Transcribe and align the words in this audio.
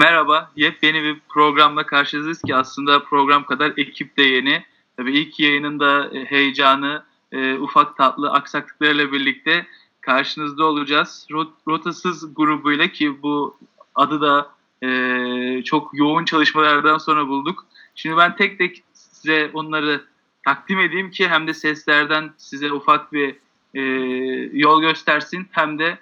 Merhaba, 0.00 0.50
yepyeni 0.56 1.02
bir 1.02 1.20
programla 1.28 1.86
karşınızdayız 1.86 2.42
ki 2.42 2.54
aslında 2.54 3.04
program 3.04 3.44
kadar 3.44 3.72
ekip 3.76 4.16
de 4.16 4.22
yeni. 4.22 4.64
Tabii 4.96 5.18
ilk 5.18 5.40
yayının 5.40 5.80
da 5.80 6.10
e, 6.12 6.24
heyecanı, 6.24 7.02
e, 7.32 7.54
ufak 7.54 7.96
tatlı 7.96 8.30
aksaklıklarla 8.30 9.12
birlikte 9.12 9.66
karşınızda 10.00 10.64
olacağız. 10.64 11.26
Rotasız 11.68 12.34
grubuyla 12.34 12.88
ki 12.88 13.22
bu 13.22 13.58
adı 13.94 14.20
da 14.20 14.50
e, 14.82 15.64
çok 15.64 15.90
yoğun 15.94 16.24
çalışmalardan 16.24 16.98
sonra 16.98 17.28
bulduk. 17.28 17.66
Şimdi 17.94 18.16
ben 18.16 18.36
tek 18.36 18.58
tek 18.58 18.82
size 18.92 19.50
onları 19.54 20.04
takdim 20.44 20.80
edeyim 20.80 21.10
ki 21.10 21.28
hem 21.28 21.46
de 21.46 21.54
seslerden 21.54 22.30
size 22.36 22.72
ufak 22.72 23.12
bir 23.12 23.36
e, 23.74 23.80
yol 24.52 24.80
göstersin 24.80 25.46
hem 25.50 25.78
de 25.78 25.98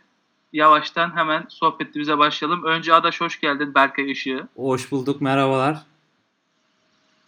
yavaştan 0.52 1.16
hemen 1.16 1.44
sohbetimize 1.48 2.18
başlayalım. 2.18 2.64
Önce 2.64 2.95
Adaş 2.95 3.20
hoş 3.20 3.40
geldin 3.40 3.74
Berkay 3.74 4.10
Işığı. 4.10 4.48
Hoş 4.56 4.92
bulduk 4.92 5.20
merhabalar. 5.20 5.82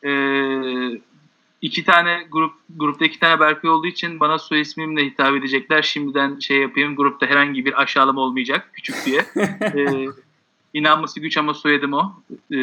Ee, 0.05 1.01
iki 1.63 1.85
tane 1.85 2.27
grup 2.31 2.55
grupta 2.77 3.05
iki 3.05 3.19
tane 3.19 3.41
Berkay 3.41 3.71
olduğu 3.71 3.87
için 3.87 4.21
bana 4.21 4.39
soy 4.39 4.61
ismimle 4.61 5.07
hitap 5.07 5.35
edecekler. 5.37 5.83
Şimdiden 5.83 6.39
şey 6.39 6.59
yapayım 6.59 6.97
grupta 6.97 7.27
herhangi 7.27 7.65
bir 7.65 7.83
aşağılama 7.83 8.21
olmayacak 8.21 8.71
küçük 8.73 9.07
diye. 9.07 9.27
ee, 9.61 10.07
inanması 10.75 11.21
güç 11.21 11.37
ama 11.37 11.55
soyadım 11.55 11.93
o. 11.93 12.13
Ee, 12.55 12.57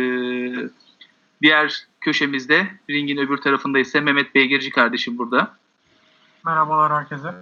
diğer 1.42 1.88
köşemizde 2.02 2.68
ringin 2.90 3.18
öbür 3.18 3.38
tarafında 3.38 3.80
ise 3.80 4.00
Mehmet 4.00 4.36
Beygirci 4.36 4.70
kardeşim 4.70 5.18
burada. 5.18 5.58
Merhabalar 6.46 6.94
herkese. 6.94 7.34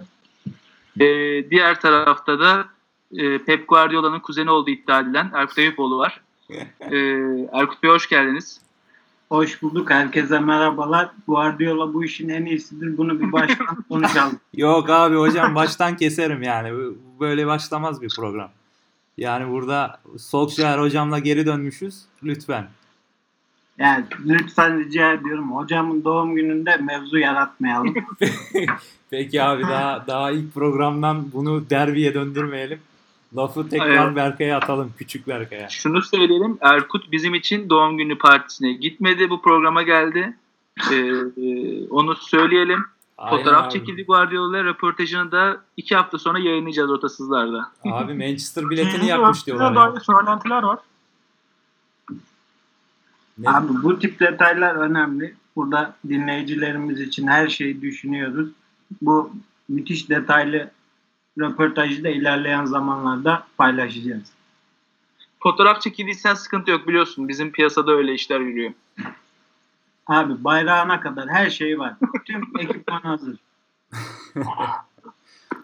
Ee, 1.00 1.50
diğer 1.50 1.80
tarafta 1.80 2.40
da 2.40 2.73
e, 3.16 3.38
Pep 3.38 3.68
Guardiola'nın 3.68 4.20
kuzeni 4.20 4.50
olduğu 4.50 4.70
iddia 4.70 5.00
edilen 5.00 5.30
Erkut 5.34 5.58
Eyüpoğlu 5.58 5.98
var. 5.98 6.20
Ee, 6.50 6.96
Erkut 7.52 7.82
Bey 7.82 7.90
hoş 7.90 8.08
geldiniz. 8.08 8.60
Hoş 9.28 9.62
bulduk. 9.62 9.90
Herkese 9.90 10.38
merhabalar. 10.38 11.10
Guardiola 11.28 11.94
bu 11.94 12.04
işin 12.04 12.28
en 12.28 12.44
iyisidir. 12.44 12.96
Bunu 12.96 13.20
bir 13.20 13.32
baştan 13.32 13.82
konuşalım. 13.88 14.40
Yok 14.56 14.90
abi 14.90 15.16
hocam 15.16 15.54
baştan 15.54 15.96
keserim 15.96 16.42
yani. 16.42 16.94
Böyle 17.20 17.46
başlamaz 17.46 18.02
bir 18.02 18.08
program. 18.16 18.50
Yani 19.18 19.50
burada 19.50 20.00
Solskjaer 20.18 20.78
hocamla 20.78 21.18
geri 21.18 21.46
dönmüşüz. 21.46 22.02
Lütfen. 22.24 22.68
Yani 23.78 24.04
lütfen 24.26 24.78
rica 24.78 25.12
ediyorum. 25.12 25.56
Hocamın 25.56 26.04
doğum 26.04 26.34
gününde 26.34 26.76
mevzu 26.76 27.18
yaratmayalım. 27.18 27.94
Peki 29.10 29.42
abi 29.42 29.62
daha 29.62 30.06
daha 30.06 30.30
ilk 30.30 30.54
programdan 30.54 31.32
bunu 31.32 31.70
derbiye 31.70 32.14
döndürmeyelim. 32.14 32.78
Lafı 33.36 33.68
tekrar 33.68 34.06
evet. 34.06 34.16
Berkay'a 34.16 34.56
atalım. 34.56 34.92
Küçük 34.98 35.28
Berkay'a. 35.28 35.68
Şunu 35.68 36.02
söyleyelim. 36.02 36.58
Erkut 36.60 37.12
bizim 37.12 37.34
için 37.34 37.70
doğum 37.70 37.98
günü 37.98 38.18
partisine 38.18 38.72
gitmedi. 38.72 39.30
Bu 39.30 39.42
programa 39.42 39.82
geldi. 39.82 40.36
Ee, 40.92 40.94
e, 40.94 41.88
onu 41.88 42.16
söyleyelim. 42.16 42.84
Aynen 43.18 43.36
Fotoğraf 43.36 43.64
abi. 43.64 43.72
çekildi 43.72 44.04
Guardiola'yla. 44.04 44.64
Röportajını 44.64 45.32
da 45.32 45.60
iki 45.76 45.96
hafta 45.96 46.18
sonra 46.18 46.38
yayınlayacağız 46.38 46.90
Rotasızlar'da. 46.90 47.70
Abi 47.84 48.14
Manchester 48.26 48.70
biletini 48.70 49.06
yapmış 49.06 49.46
diyorlar. 49.46 49.74
Dair 49.74 50.00
söylentiler 50.00 50.62
var. 50.62 50.78
Ne? 53.38 53.50
Abi 53.50 53.68
bu 53.82 53.98
tip 53.98 54.20
detaylar 54.20 54.74
önemli. 54.74 55.34
Burada 55.56 55.96
dinleyicilerimiz 56.08 57.00
için 57.00 57.26
her 57.26 57.48
şeyi 57.48 57.82
düşünüyoruz. 57.82 58.48
Bu 59.02 59.30
müthiş 59.68 60.08
detaylı 60.08 60.70
röportajı 61.38 62.04
da 62.04 62.08
ilerleyen 62.08 62.64
zamanlarda 62.64 63.46
paylaşacağız. 63.58 64.32
Fotoğraf 65.40 65.82
çekildiysen 65.82 66.34
sıkıntı 66.34 66.70
yok 66.70 66.88
biliyorsun. 66.88 67.28
Bizim 67.28 67.52
piyasada 67.52 67.92
öyle 67.92 68.14
işler 68.14 68.40
yürüyor. 68.40 68.72
Abi 70.06 70.44
bayrağına 70.44 71.00
kadar 71.00 71.28
her 71.28 71.50
şey 71.50 71.78
var. 71.78 71.94
Tüm 72.24 72.42
ekipman 72.58 73.00
hazır. 73.00 73.36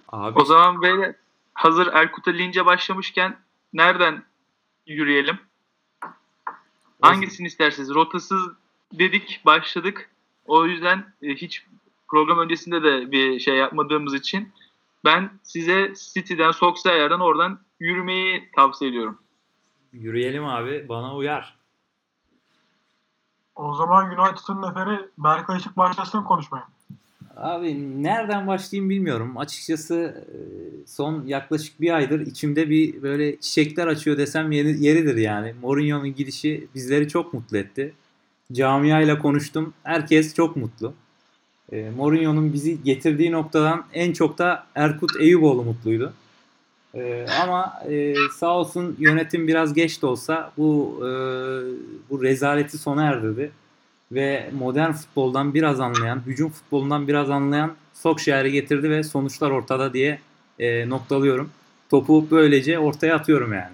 Abi. 0.09 0.41
O 0.41 0.45
zaman 0.45 0.83
böyle 0.83 1.17
hazır 1.55 1.87
Erkut'a 1.87 2.31
lince 2.31 2.67
başlamışken 2.67 3.37
nereden 3.73 4.23
yürüyelim? 4.87 5.39
Hangisini 7.01 7.47
isterseniz. 7.47 7.91
Rotasız 7.91 8.49
dedik, 8.93 9.41
başladık. 9.45 10.11
O 10.47 10.67
yüzden 10.67 11.05
e, 11.23 11.35
hiç 11.35 11.67
program 12.09 12.39
öncesinde 12.39 12.83
de 12.83 13.13
bir 13.13 13.41
şey 13.41 13.57
yapmadığımız 13.57 14.15
için 14.15 14.53
ben 15.05 15.31
size 15.43 15.93
City'den, 16.15 16.51
Solskjaer'den 16.51 17.21
oradan 17.21 17.61
yürümeyi 17.81 18.51
tavsiye 18.57 18.91
ediyorum. 18.91 19.19
Yürüyelim 19.93 20.45
abi. 20.45 20.87
Bana 20.89 21.17
uyar. 21.17 21.57
O 23.57 23.75
zaman 23.75 24.07
United'ın 24.07 24.63
neferi 24.63 25.09
Berkay 25.19 25.59
Işık 25.59 25.77
başlasın 25.77 26.23
konuşmaya. 26.23 26.69
Abi 27.37 28.03
nereden 28.03 28.47
başlayayım 28.47 28.91
bilmiyorum. 28.91 29.39
Açıkçası 29.39 30.27
e, 30.29 30.39
son 30.87 31.27
yaklaşık 31.27 31.81
bir 31.81 31.91
aydır 31.91 32.21
içimde 32.21 32.71
bir 32.71 33.03
böyle 33.03 33.41
çiçekler 33.41 33.87
açıyor 33.87 34.19
desem 34.19 34.53
yeri, 34.53 34.85
yeridir 34.85 35.17
yani. 35.17 35.55
Mourinho'nun 35.63 36.15
gidişi 36.15 36.69
bizleri 36.75 37.09
çok 37.09 37.35
mutlu 37.35 37.57
etti. 37.57 37.95
Camiayla 38.53 39.19
konuştum. 39.19 39.75
Herkes 39.83 40.35
çok 40.35 40.57
mutlu. 40.57 40.95
E, 41.73 41.91
Mourinho'nun 41.97 42.53
bizi 42.53 42.83
getirdiği 42.83 43.33
noktadan 43.33 43.85
en 43.93 44.13
çok 44.13 44.39
da 44.39 44.67
Erkut 44.75 45.11
Eyüboğlu 45.21 45.63
mutluydu. 45.63 46.13
E, 46.95 47.27
ama 47.43 47.83
e, 47.91 48.15
sağ 48.37 48.59
olsun 48.59 48.97
yönetim 48.99 49.49
biraz 49.49 49.75
geç 49.75 50.03
de 50.03 50.07
olsa 50.07 50.53
bu 50.57 50.97
e, 50.99 51.09
bu 52.11 52.23
rezaleti 52.23 52.79
sona 52.79 53.05
erdirdi 53.05 53.51
ve 54.13 54.51
modern 54.59 54.93
futboldan 54.93 55.55
biraz 55.55 55.81
anlayan, 55.81 56.23
hücum 56.27 56.51
futbolundan 56.51 57.09
biraz 57.09 57.31
anlayan 57.31 57.73
Solskjaer'i 57.95 58.53
getirdi 58.53 58.91
ve 58.91 59.03
sonuçlar 59.03 59.51
ortada 59.51 59.93
diye 59.93 60.19
e, 60.59 60.89
noktalıyorum. 60.89 61.51
Topu 61.91 62.27
böylece 62.31 62.79
ortaya 62.79 63.15
atıyorum 63.17 63.53
yani. 63.53 63.73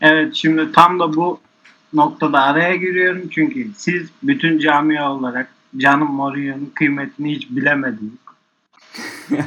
Evet 0.00 0.34
şimdi 0.34 0.72
tam 0.72 1.00
da 1.00 1.16
bu 1.16 1.40
noktada 1.92 2.40
araya 2.40 2.76
giriyorum 2.76 3.28
çünkü 3.30 3.70
siz 3.76 4.08
bütün 4.22 4.58
camia 4.58 5.12
olarak 5.12 5.53
canım 5.76 6.12
Mourinho'nun 6.12 6.72
kıymetini 6.74 7.36
hiç 7.36 7.50
bilemediniz. 7.50 8.12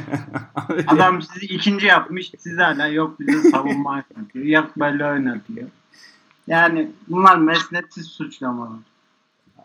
Adam 0.86 1.22
sizi 1.22 1.46
ikinci 1.46 1.86
yapmış, 1.86 2.32
siz 2.38 2.58
hala 2.58 2.86
yok 2.86 3.20
bize 3.20 3.50
savunma 3.50 3.90
oynatıyor, 3.90 4.44
yok 4.44 4.70
böyle 4.76 5.06
oynatıyor. 5.06 5.68
Yani 6.46 6.90
bunlar 7.08 7.36
mesnetsiz 7.36 8.06
suçlamalar. 8.06 8.78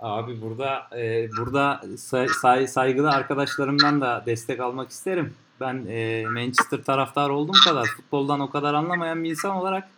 Abi 0.02 0.42
burada 0.42 0.88
e, 0.98 1.30
burada 1.38 1.82
say, 1.98 2.28
say, 2.28 2.68
saygılı 2.68 3.10
arkadaşlarımdan 3.10 4.02
da 4.02 4.24
destek 4.26 4.60
almak 4.60 4.90
isterim. 4.90 5.34
Ben 5.60 5.86
e, 5.90 6.26
Manchester 6.34 6.84
taraftar 6.84 7.30
olduğum 7.30 7.60
kadar 7.66 7.86
futboldan 7.86 8.40
o 8.40 8.50
kadar 8.50 8.74
anlamayan 8.74 9.24
bir 9.24 9.30
insan 9.30 9.56
olarak 9.56 9.90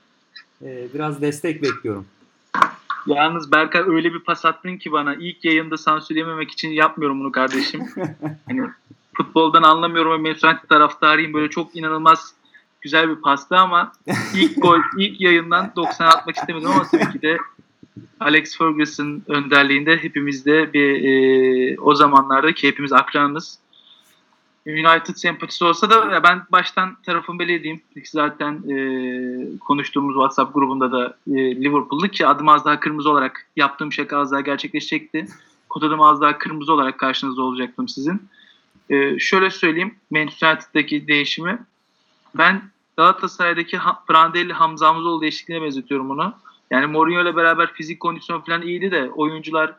e, 0.62 0.94
biraz 0.94 1.22
destek 1.22 1.62
bekliyorum. 1.62 2.06
Yalnız 3.08 3.52
Berkay 3.52 3.82
öyle 3.86 4.14
bir 4.14 4.20
pas 4.20 4.46
attın 4.46 4.78
ki 4.78 4.92
bana 4.92 5.16
ilk 5.16 5.46
yayında 5.46 5.78
sansürlememek 5.78 6.52
için 6.52 6.70
yapmıyorum 6.70 7.20
bunu 7.20 7.32
kardeşim. 7.32 7.82
hani 8.48 8.62
futboldan 9.14 9.64
anlamıyorum 9.64 10.12
ve 10.12 10.18
Manchester 10.18 10.58
taraftarıyım 10.70 11.34
böyle 11.34 11.50
çok 11.50 11.76
inanılmaz 11.76 12.34
güzel 12.82 13.10
bir 13.10 13.16
pastı 13.16 13.58
ama 13.58 13.92
ilk 14.36 14.62
gol 14.62 14.80
ilk 14.98 15.22
yayından 15.22 15.72
90 15.76 16.08
atmak 16.08 16.36
istemedim 16.36 16.70
ama 16.70 16.84
tabii 16.92 17.12
ki 17.12 17.22
de 17.22 17.38
Alex 18.20 18.58
Ferguson 18.58 19.22
önderliğinde 19.28 19.98
hepimiz 19.98 20.46
de 20.46 20.74
bir 20.74 21.04
e, 21.04 21.80
o 21.80 21.96
zamanlarda 21.96 22.54
ki 22.54 22.68
hepimiz 22.68 22.94
akranız 22.94 23.60
United 24.68 25.16
sempatisi 25.16 25.66
olsa 25.66 25.90
da 25.90 26.24
ben 26.24 26.42
baştan 26.52 26.98
tarafım 27.04 27.40
belirleyeyim. 27.40 27.82
Zaten 28.06 28.54
e, 28.70 29.60
konuştuğumuz 29.60 30.14
WhatsApp 30.14 30.54
grubunda 30.54 30.92
da 30.92 31.18
e, 31.28 31.56
Liverpool'lu 31.56 32.08
ki 32.08 32.28
adım 32.28 32.50
az 32.50 32.66
daha 32.66 32.80
kırmızı 32.80 33.10
olarak 33.12 33.48
yaptığım 33.56 33.94
şaka 33.94 34.18
az 34.18 34.32
daha 34.32 34.42
gerçekleşecekti. 34.42 35.28
Kod 35.70 35.82
adım 35.82 36.02
az 36.02 36.22
daha 36.22 36.38
kırmızı 36.38 36.74
olarak 36.74 37.00
karşınızda 37.00 37.42
olacaktım 37.42 37.88
sizin. 37.88 38.22
E, 38.90 39.20
şöyle 39.20 39.50
söyleyeyim 39.50 39.96
Manchester 40.12 40.54
United'daki 40.54 41.08
değişimi. 41.08 41.60
Ben 42.36 42.62
Galatasaray'daki 42.98 43.80
Prandelli 44.08 44.54
Hamza 44.54 44.88
Hamzoğlu 44.88 45.22
değişikliğine 45.22 45.64
benzetiyorum 45.64 46.12
onu. 46.12 46.34
Yani 46.72 46.86
Mourinho 46.86 47.22
ile 47.22 47.36
beraber 47.36 47.74
fizik 47.74 48.00
kondisyon 48.00 48.42
falan 48.42 48.62
iyiydi 48.62 48.92
de 48.92 49.10
oyuncular 49.10 49.76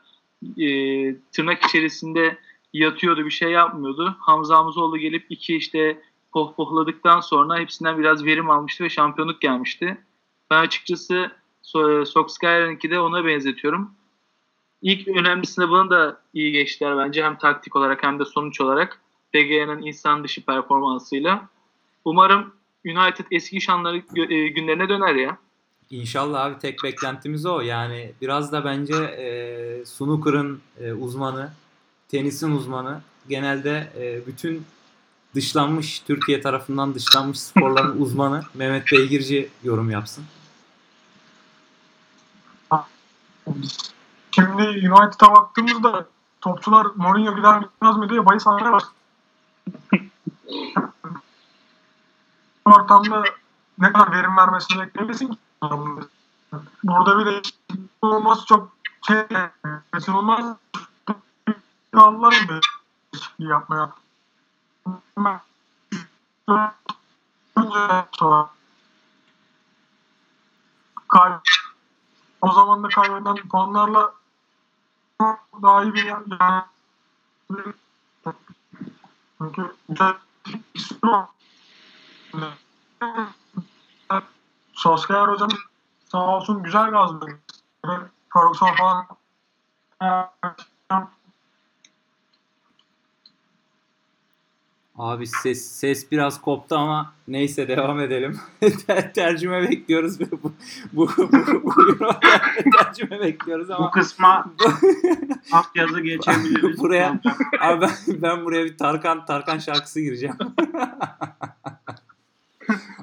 e, 0.58 0.66
tırnak 1.32 1.64
içerisinde 1.64 2.38
yatıyordu 2.72 3.24
bir 3.24 3.30
şey 3.30 3.50
yapmıyordu. 3.50 4.16
Hamza 4.20 4.56
Hamzoğlu 4.56 4.98
gelip 4.98 5.26
iki 5.30 5.56
işte 5.56 6.02
pohpohladıktan 6.32 7.20
sonra 7.20 7.58
hepsinden 7.58 7.98
biraz 7.98 8.24
verim 8.24 8.50
almıştı 8.50 8.84
ve 8.84 8.88
şampiyonluk 8.88 9.40
gelmişti. 9.40 9.98
Ben 10.50 10.58
açıkçası 10.58 11.30
Solskjaer'inki 12.06 12.90
de 12.90 13.00
ona 13.00 13.24
benzetiyorum. 13.24 13.90
İlk 14.82 15.08
önemli 15.08 15.46
sınavını 15.46 15.90
da 15.90 16.20
iyi 16.34 16.52
geçtiler 16.52 16.98
bence 16.98 17.24
hem 17.24 17.38
taktik 17.38 17.76
olarak 17.76 18.02
hem 18.02 18.18
de 18.18 18.24
sonuç 18.24 18.60
olarak. 18.60 19.00
DG'nin 19.34 19.86
insan 19.86 20.24
dışı 20.24 20.44
performansıyla. 20.44 21.48
Umarım 22.04 22.54
United 22.86 23.26
eski 23.30 23.60
şanları 23.60 23.96
günlerine 24.48 24.88
döner 24.88 25.14
ya. 25.14 25.38
İnşallah 25.90 26.44
abi 26.44 26.58
tek 26.58 26.84
beklentimiz 26.84 27.46
o. 27.46 27.60
Yani 27.60 28.12
biraz 28.20 28.52
da 28.52 28.64
bence 28.64 28.94
e, 28.94 29.84
snooker'ın 29.84 30.60
e, 30.80 30.92
uzmanı, 30.92 31.50
tenisin 32.08 32.50
uzmanı 32.50 33.00
genelde 33.29 33.93
e, 33.97 34.26
bütün 34.26 34.67
dışlanmış 35.35 36.00
Türkiye 36.00 36.41
tarafından 36.41 36.94
dışlanmış 36.94 37.41
sporların 37.41 38.00
uzmanı 38.03 38.43
Mehmet 38.55 38.93
Beygirci 38.93 39.50
yorum 39.62 39.91
yapsın. 39.91 40.25
Şimdi 44.31 44.62
United'a 44.62 45.35
baktığımızda 45.35 46.06
topçular 46.41 46.87
Mourinho 46.97 47.37
gider 47.37 47.61
gitmez 47.61 47.97
mi 47.97 48.08
diye 48.08 48.26
bahis 48.26 48.47
almaya 48.47 48.73
başladı. 48.73 48.93
ortamda 52.67 53.25
ne 53.79 53.93
kadar 53.93 54.12
verim 54.12 54.37
vermesini 54.37 54.82
beklemesin 54.82 55.29
ki. 55.29 55.38
Burada 56.85 57.19
bir 57.19 57.26
de 57.26 57.43
olması 58.03 58.47
çok 58.47 58.73
şey 59.06 59.17
kaçınılmaz. 59.91 60.56
Bir 61.96 62.48
değişikliği 63.12 63.48
yapmaya. 63.48 63.93
Kay 71.08 71.32
o 72.40 72.52
zaman 72.52 72.82
da 72.82 72.88
kaybeden 72.88 73.37
puanlarla 73.37 74.14
daha 75.62 75.82
iyi 75.82 75.94
bir 75.94 76.04
yer 76.04 76.19
yani 76.40 76.62
çünkü. 79.38 79.76
Solskjaer 84.72 85.28
hocam 85.28 85.48
sağ 86.08 86.19
olsun 86.19 86.62
güzel 86.62 86.90
gazladı. 86.90 87.38
Ferguson 88.32 88.75
falan 88.75 89.06
Abi 94.98 95.26
ses 95.26 95.70
ses 95.70 96.12
biraz 96.12 96.40
koptu 96.40 96.75
ama 96.76 97.12
neyse 97.28 97.69
devam 97.69 98.00
edelim. 98.00 98.40
tercüme 99.14 99.62
bekliyoruz. 99.70 100.20
Bu 100.31 100.52
bu 100.93 101.08
bu, 101.19 101.28
bu, 101.32 101.75
bu 102.00 102.06
tercüme 102.78 103.20
bekliyoruz 103.20 103.70
ama 103.70 103.87
Bu 103.87 103.90
kısma 103.90 104.52
alt 105.52 105.66
yazı 105.75 106.00
geçebiliriz. 106.00 106.78
Buraya- 106.78 107.20
abi 107.60 107.81
ben, 107.81 108.22
ben 108.22 108.44
buraya 108.44 108.64
bir 108.64 108.78
Tarkan 108.78 109.25
Tarkan 109.25 109.58
şarkısı 109.58 110.00
gireceğim. 110.00 110.37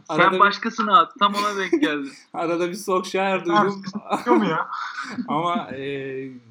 Sen 0.08 0.20
arada, 0.20 0.32
bir, 0.32 0.40
başkasına 0.40 1.00
at. 1.00 1.12
Tam 1.20 1.36
ona 1.36 1.58
denk 1.58 1.82
geldi. 1.82 2.10
arada 2.34 2.70
bir 2.70 2.74
Solskjaer 2.74 3.46
duydum 3.46 3.84
Yok 4.26 4.38
mu 4.38 4.46
ya? 4.46 4.70
ama 5.28 5.72
e, 5.72 5.84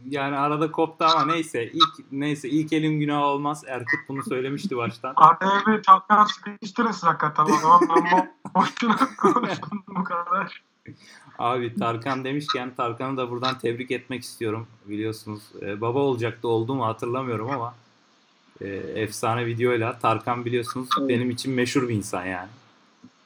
yani 0.08 0.36
arada 0.36 0.72
koptu 0.72 1.04
ama 1.04 1.32
neyse 1.32 1.70
ilk 1.72 2.12
neyse 2.12 2.48
ilk 2.48 2.72
elim 2.72 3.00
günah 3.00 3.22
olmaz. 3.22 3.64
Erkut 3.66 4.00
bunu 4.08 4.22
söylemişti 4.22 4.76
baştan. 4.76 5.12
Araya 5.16 5.66
bir 5.66 5.82
çalkan 5.82 6.24
sıkıştırın 6.24 6.90
siz 6.90 7.02
hakikaten. 7.02 7.44
O 7.44 7.56
zaman 7.56 7.80
ben 7.80 8.04
bu 8.12 8.26
boşuna 8.60 8.96
konuştum 9.16 9.84
bu 9.88 10.04
kadar. 10.04 10.62
Abi 11.38 11.74
Tarkan 11.74 12.24
demişken 12.24 12.74
Tarkan'ı 12.74 13.16
da 13.16 13.30
buradan 13.30 13.58
tebrik 13.58 13.90
etmek 13.90 14.22
istiyorum. 14.22 14.66
Biliyorsunuz 14.86 15.42
e, 15.62 15.80
baba 15.80 15.98
olacaktı 15.98 16.48
olduğumu 16.48 16.86
hatırlamıyorum 16.86 17.50
ama 17.50 17.74
e, 18.60 18.66
efsane 18.94 19.46
videoyla 19.46 19.98
Tarkan 19.98 20.44
biliyorsunuz 20.44 20.88
benim 20.98 21.30
için 21.30 21.52
meşhur 21.52 21.88
bir 21.88 21.94
insan 21.94 22.24
yani. 22.24 22.48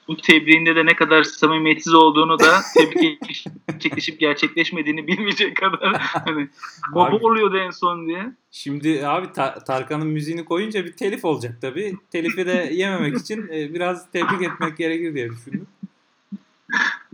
Bu 0.09 0.17
tebriğinde 0.17 0.77
de 0.77 0.87
ne 0.87 0.97
kadar 0.97 1.23
samimiyetsiz 1.25 1.95
olduğunu 1.95 2.39
da 2.39 2.61
tebrik 2.75 3.45
gerçekleşip 3.69 4.21
gerçekleşmediğini 4.21 5.07
bilmeyecek 5.07 5.57
kadar 5.57 5.97
hani 5.97 6.49
baba 6.95 7.17
oluyordu 7.17 7.57
en 7.57 7.71
son 7.71 8.07
diye. 8.07 8.33
Şimdi 8.51 9.07
abi 9.07 9.33
Ta- 9.33 9.65
Tarkan'ın 9.65 10.07
müziğini 10.07 10.45
koyunca 10.45 10.85
bir 10.85 10.93
telif 10.93 11.25
olacak 11.25 11.59
tabii. 11.61 11.97
Telifi 12.11 12.47
de 12.47 12.71
yememek 12.73 13.17
için 13.17 13.49
e, 13.49 13.75
biraz 13.75 14.11
tebrik 14.11 14.43
etmek 14.43 14.77
gerekir 14.77 15.15
diye 15.15 15.31
düşündüm. 15.31 15.67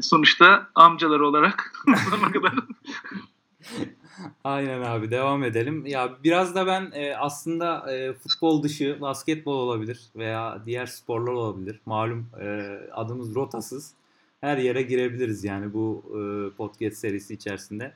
Sonuçta 0.01 0.71
amcaları 0.75 1.27
olarak 1.27 1.73
kadar 2.33 2.55
Aynen 4.45 4.83
abi 4.83 5.11
devam 5.11 5.45
edelim. 5.45 5.87
Ya 5.87 6.13
biraz 6.25 6.55
da 6.55 6.67
ben 6.67 6.91
e, 6.95 7.17
aslında 7.17 7.93
e, 7.93 8.13
futbol 8.13 8.63
dışı 8.63 8.99
basketbol 9.01 9.55
olabilir 9.55 10.01
veya 10.17 10.63
diğer 10.67 10.87
sporlar 10.87 11.33
olabilir. 11.33 11.81
Malum 11.87 12.27
e, 12.41 12.79
adımız 12.93 13.35
rotasız. 13.35 13.95
Her 14.41 14.59
yere 14.59 14.83
girebiliriz 14.83 15.45
yani 15.45 15.75
bu 15.75 16.05
e, 16.09 16.57
podcast 16.57 16.97
serisi 16.97 17.35
içerisinde. 17.35 17.95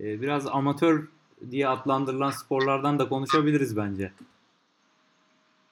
E, 0.00 0.20
biraz 0.20 0.46
amatör 0.46 1.08
diye 1.50 1.68
adlandırılan 1.68 2.30
sporlardan 2.30 2.98
da 2.98 3.08
konuşabiliriz 3.08 3.76
bence. 3.76 4.12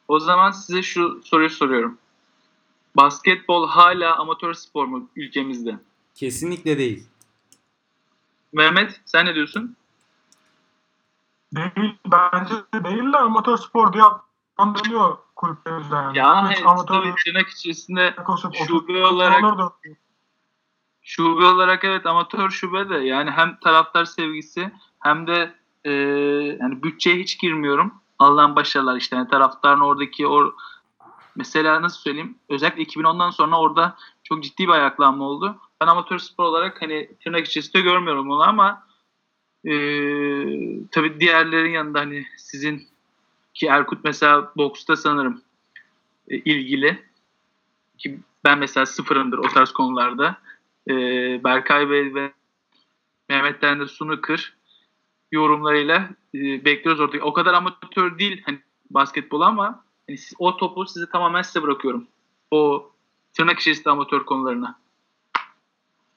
O 0.08 0.20
zaman 0.20 0.50
size 0.50 0.82
şu 0.82 1.20
soruyu 1.24 1.50
soruyorum. 1.50 1.98
Basketbol 2.96 3.68
hala 3.68 4.16
amatör 4.16 4.54
spor 4.54 4.86
mu 4.86 5.08
ülkemizde? 5.16 5.78
Kesinlikle 6.14 6.78
değil. 6.78 7.06
Mehmet 8.52 9.00
sen 9.04 9.26
ne 9.26 9.34
diyorsun? 9.34 9.76
Değil, 11.54 11.98
bence 12.06 12.54
değil 12.84 13.12
de 13.12 13.16
amatör 13.18 13.56
spor 13.56 13.92
diye 13.92 14.04
adlandırılıyor 14.58 15.16
kulüplerimizde 15.36 15.94
yani. 15.94 16.18
Ya 16.18 16.50
Hiç 16.50 16.56
evet, 16.56 16.66
amatör 16.68 16.94
tabii 16.94 17.14
tırnak 17.24 17.48
içerisinde 17.48 18.14
şube 18.66 19.04
olarak 19.06 19.44
Onlar 19.44 19.58
da- 19.58 19.72
şube 21.02 21.44
olarak 21.44 21.84
evet 21.84 22.06
amatör 22.06 22.50
şube 22.50 22.88
de 22.88 22.94
yani 22.94 23.30
hem 23.30 23.56
taraftar 23.56 24.04
sevgisi 24.04 24.72
hem 25.00 25.26
de 25.26 25.54
e, 25.84 25.90
yani 26.60 26.82
bütçeye 26.82 27.16
hiç 27.16 27.38
girmiyorum. 27.38 27.94
Allah'ın 28.18 28.56
başarılar 28.56 28.96
işte 28.96 29.16
yani 29.16 29.28
taraftarın 29.28 29.80
oradaki 29.80 30.26
o 30.26 30.52
mesela 31.36 31.82
nasıl 31.82 32.00
söyleyeyim 32.00 32.38
özellikle 32.48 32.82
2010'dan 32.82 33.30
sonra 33.30 33.58
orada 33.58 33.96
çok 34.22 34.42
ciddi 34.42 34.68
bir 34.68 34.72
ayaklanma 34.72 35.24
oldu. 35.24 35.56
Ben 35.80 35.86
amatör 35.86 36.18
spor 36.18 36.44
olarak 36.44 36.82
hani 36.82 37.10
tırnak 37.24 37.46
içerisinde 37.46 37.82
görmüyorum 37.82 38.30
onu 38.30 38.42
ama 38.42 38.82
e, 39.64 39.74
tabii 40.90 41.20
diğerlerin 41.20 41.70
yanında 41.70 42.00
hani 42.00 42.26
sizin 42.36 42.88
ki 43.54 43.66
Erkut 43.66 44.04
mesela 44.04 44.52
boksta 44.56 44.96
sanırım 44.96 45.42
e, 46.28 46.36
ilgili 46.36 47.02
ki 47.98 48.18
ben 48.44 48.58
mesela 48.58 48.86
sıfırımdır 48.86 49.38
o 49.38 49.48
tarz 49.48 49.72
konularda. 49.72 50.38
E, 50.88 50.94
Berkay 51.44 51.90
Bey 51.90 52.14
ve 52.14 52.32
Mehmet'ten 53.28 53.80
de 53.80 53.86
Sunukır 53.86 54.56
yorumlarıyla 55.32 56.08
e, 56.34 56.64
bekliyoruz 56.64 57.00
orada. 57.00 57.24
O 57.24 57.32
kadar 57.32 57.54
amatör 57.54 58.18
değil 58.18 58.42
hani 58.46 58.58
basketbol 58.90 59.40
ama 59.40 59.84
hani 60.06 60.18
siz- 60.18 60.34
o 60.38 60.56
topu 60.56 60.86
size 60.86 61.06
tamamen 61.08 61.42
size 61.42 61.62
bırakıyorum. 61.62 62.06
O 62.50 62.90
tırnak 63.32 63.58
içerisinde 63.58 63.90
amatör 63.90 64.24
konularına. 64.24 64.78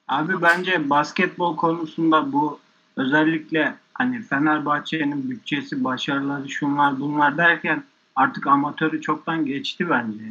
Abi 0.08 0.42
bence 0.42 0.90
basketbol 0.90 1.56
konusunda 1.56 2.32
bu 2.34 2.60
özellikle 2.98 3.76
hani 3.94 4.22
Fenerbahçe'nin 4.22 5.30
bütçesi, 5.30 5.84
başarıları 5.84 6.50
şunlar 6.50 7.00
bunlar 7.00 7.38
derken 7.38 7.84
artık 8.16 8.48
amatörü 8.48 9.02
çoktan 9.02 9.46
geçti 9.46 9.90
bence. 9.90 10.24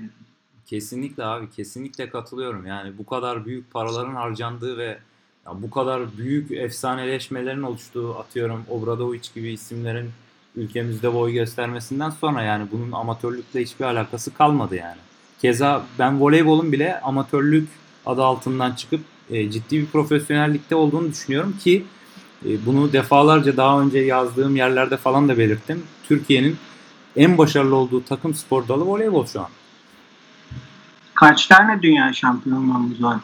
Kesinlikle 0.66 1.25
abi 1.25 1.50
kesinlikle 1.50 2.11
katılıyorum. 2.11 2.66
Yani 2.66 2.99
bu 2.99 3.06
kadar 3.06 3.46
büyük 3.46 3.73
paraların 3.73 4.14
harcandığı 4.14 4.78
ve 4.78 4.99
ya 5.46 5.62
bu 5.62 5.70
kadar 5.70 6.16
büyük 6.18 6.50
efsaneleşmelerin 6.50 7.62
oluştuğu 7.62 8.18
atıyorum 8.18 8.64
Obradovic 8.68 9.23
gibi 9.35 9.52
isimlerin 9.52 10.11
ülkemizde 10.56 11.14
boy 11.14 11.32
göstermesinden 11.32 12.11
sonra 12.11 12.42
yani 12.42 12.66
bunun 12.73 12.92
amatörlükle 12.92 13.61
hiçbir 13.61 13.85
alakası 13.85 14.35
kalmadı 14.35 14.76
yani. 14.76 15.00
Keza 15.38 15.87
ben 15.99 16.20
voleybolun 16.20 16.73
bile 16.73 17.00
amatörlük 17.00 17.68
adı 18.06 18.23
altından 18.25 18.73
çıkıp 18.73 19.00
e, 19.30 19.50
ciddi 19.50 19.80
bir 19.80 19.87
profesyonellikte 19.87 20.75
olduğunu 20.75 21.11
düşünüyorum 21.11 21.56
ki 21.61 21.85
bunu 22.43 22.93
defalarca 22.93 23.57
daha 23.57 23.81
önce 23.81 23.99
yazdığım 23.99 24.57
yerlerde 24.57 24.97
falan 24.97 25.28
da 25.28 25.38
belirttim. 25.38 25.83
Türkiye'nin 26.09 26.57
en 27.16 27.38
başarılı 27.38 27.76
olduğu 27.76 28.05
takım 28.05 28.35
spor 28.35 28.69
dalı 28.69 28.85
voleybol 28.85 29.26
şu 29.26 29.40
an. 29.40 29.49
Kaç 31.14 31.47
tane 31.47 31.83
dünya 31.83 32.12
şampiyonluğumuz 32.12 33.02
var 33.02 33.16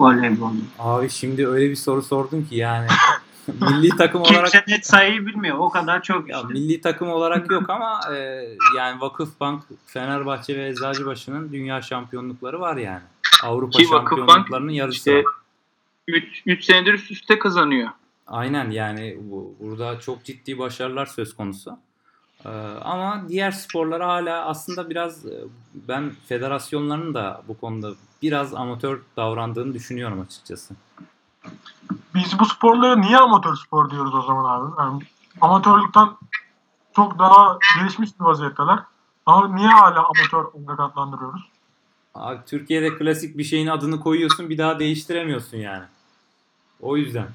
voleybolda? 0.00 0.58
Abi 0.78 1.10
şimdi 1.10 1.48
öyle 1.48 1.70
bir 1.70 1.76
soru 1.76 2.02
sordun 2.02 2.42
ki 2.42 2.56
yani 2.56 2.86
milli 3.60 3.88
takım 3.88 4.20
olarak 4.20 4.50
Kimse 4.50 4.64
net 4.68 4.86
sayıyı 4.86 5.26
bilmiyor. 5.26 5.56
O 5.58 5.70
kadar 5.70 6.02
çok 6.02 6.28
ya 6.28 6.36
işte. 6.36 6.52
milli 6.52 6.80
takım 6.80 7.08
olarak 7.08 7.50
yok 7.50 7.70
ama 7.70 8.00
e, 8.14 8.44
yani 8.76 9.00
Vakıfbank, 9.00 9.62
Fenerbahçe 9.86 10.56
ve 10.56 10.68
Eczacıbaşı'nın 10.68 11.52
dünya 11.52 11.82
şampiyonlukları 11.82 12.60
var 12.60 12.76
yani. 12.76 13.02
Avrupa 13.44 13.78
Ki 13.78 13.90
Vakıfbank 13.90 14.18
şampiyonluklarının 14.18 14.72
yarısı 14.72 14.98
işte- 14.98 15.16
var. 15.16 15.24
3 16.46 16.64
senedir 16.64 16.94
üst 16.94 17.10
üste 17.10 17.38
kazanıyor. 17.38 17.88
Aynen 18.28 18.70
yani 18.70 19.18
bu, 19.20 19.54
burada 19.60 20.00
çok 20.00 20.24
ciddi 20.24 20.58
başarılar 20.58 21.06
söz 21.06 21.36
konusu. 21.36 21.78
Ee, 22.44 22.48
ama 22.82 23.28
diğer 23.28 23.50
sporlara 23.50 24.08
hala 24.08 24.44
aslında 24.44 24.90
biraz 24.90 25.26
e, 25.26 25.44
ben 25.74 26.12
federasyonların 26.26 27.14
da 27.14 27.42
bu 27.48 27.58
konuda 27.58 27.92
biraz 28.22 28.54
amatör 28.54 29.00
davrandığını 29.16 29.74
düşünüyorum 29.74 30.20
açıkçası. 30.20 30.74
Biz 32.14 32.38
bu 32.38 32.44
sporlara 32.44 32.96
niye 32.96 33.16
amatör 33.16 33.54
spor 33.54 33.90
diyoruz 33.90 34.14
o 34.14 34.22
zaman 34.22 34.44
abi? 34.44 34.72
Yani 34.78 35.02
amatörlükten 35.40 36.08
çok 36.96 37.18
daha 37.18 37.58
gelişmiş 37.78 38.10
bir 38.20 38.24
vaziyetteler. 38.24 38.78
Ama 39.26 39.54
niye 39.54 39.68
hala 39.68 40.04
amatör 40.04 40.44
olarak 40.52 40.80
adlandırıyoruz? 40.80 41.42
Abi 42.14 42.38
Türkiye'de 42.46 42.98
klasik 42.98 43.38
bir 43.38 43.44
şeyin 43.44 43.66
adını 43.66 44.00
koyuyorsun 44.00 44.50
bir 44.50 44.58
daha 44.58 44.78
değiştiremiyorsun 44.78 45.56
yani. 45.56 45.84
O 46.80 46.96
yüzden. 46.96 47.28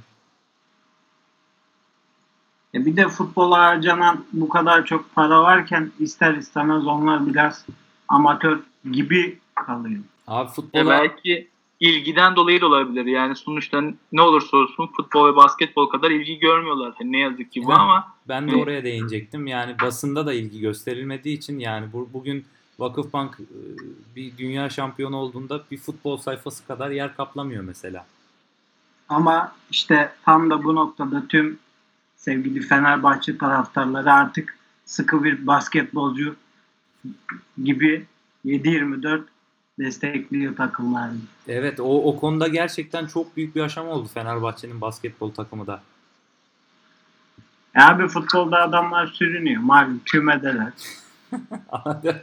E 2.75 2.85
bir 2.85 2.95
de 2.95 3.07
futbola 3.07 3.57
harcanan 3.57 4.25
bu 4.33 4.49
kadar 4.49 4.85
çok 4.85 5.15
para 5.15 5.41
varken 5.41 5.91
ister 5.99 6.33
istemez 6.33 6.87
onlar 6.87 7.27
biraz 7.27 7.65
amatör 8.07 8.59
gibi 8.91 9.39
kalıyor. 9.55 10.01
Abi 10.27 10.49
futbola 10.51 10.89
belki 10.89 11.47
ilgiden 11.79 12.35
dolayı 12.35 12.61
da 12.61 12.67
olabilir. 12.67 13.05
Yani 13.05 13.35
sonuçta 13.35 13.83
ne 14.11 14.21
olursa 14.21 14.57
olsun 14.57 14.87
futbol 14.87 15.31
ve 15.31 15.35
basketbol 15.35 15.89
kadar 15.89 16.11
ilgi 16.11 16.39
görmüyorlar. 16.39 16.93
Hani 16.97 17.11
ne 17.11 17.19
yazık 17.19 17.51
ki 17.51 17.63
bu 17.63 17.73
Ha. 17.73 17.81
ama 17.81 18.07
ben 18.27 18.51
de 18.51 18.55
oraya 18.55 18.83
değinecektim. 18.83 19.47
Yani 19.47 19.75
basında 19.81 20.25
da 20.25 20.33
ilgi 20.33 20.59
gösterilmediği 20.59 21.37
için 21.37 21.59
yani 21.59 21.93
bu, 21.93 22.09
bugün 22.13 22.45
Vakıfbank 22.79 23.39
e, 23.39 23.45
bir 24.15 24.37
dünya 24.37 24.69
şampiyonu 24.69 25.17
olduğunda 25.17 25.63
bir 25.71 25.77
futbol 25.77 26.17
sayfası 26.17 26.67
kadar 26.67 26.91
yer 26.91 27.15
kaplamıyor 27.15 27.63
mesela. 27.63 28.05
Ama 29.09 29.55
işte 29.71 30.13
tam 30.25 30.49
da 30.49 30.63
bu 30.63 30.75
noktada 30.75 31.27
tüm 31.29 31.59
sevgili 32.25 32.61
Fenerbahçe 32.61 33.37
taraftarları 33.37 34.13
artık 34.13 34.57
sıkı 34.85 35.23
bir 35.23 35.47
basketbolcu 35.47 36.35
gibi 37.63 38.05
7-24 38.45 39.21
destekliyor 39.79 40.55
takımlarını. 40.55 41.17
Evet 41.47 41.79
o, 41.79 42.03
o 42.03 42.19
konuda 42.19 42.47
gerçekten 42.47 43.05
çok 43.05 43.37
büyük 43.37 43.55
bir 43.55 43.61
aşama 43.61 43.91
oldu 43.91 44.09
Fenerbahçe'nin 44.13 44.81
basketbol 44.81 45.31
takımı 45.31 45.67
da. 45.67 45.81
E 47.75 47.81
abi 47.81 48.07
futbolda 48.07 48.61
adamlar 48.61 49.07
sürünüyor. 49.07 49.61
Malum 49.61 50.01
kümedeler. 50.05 50.73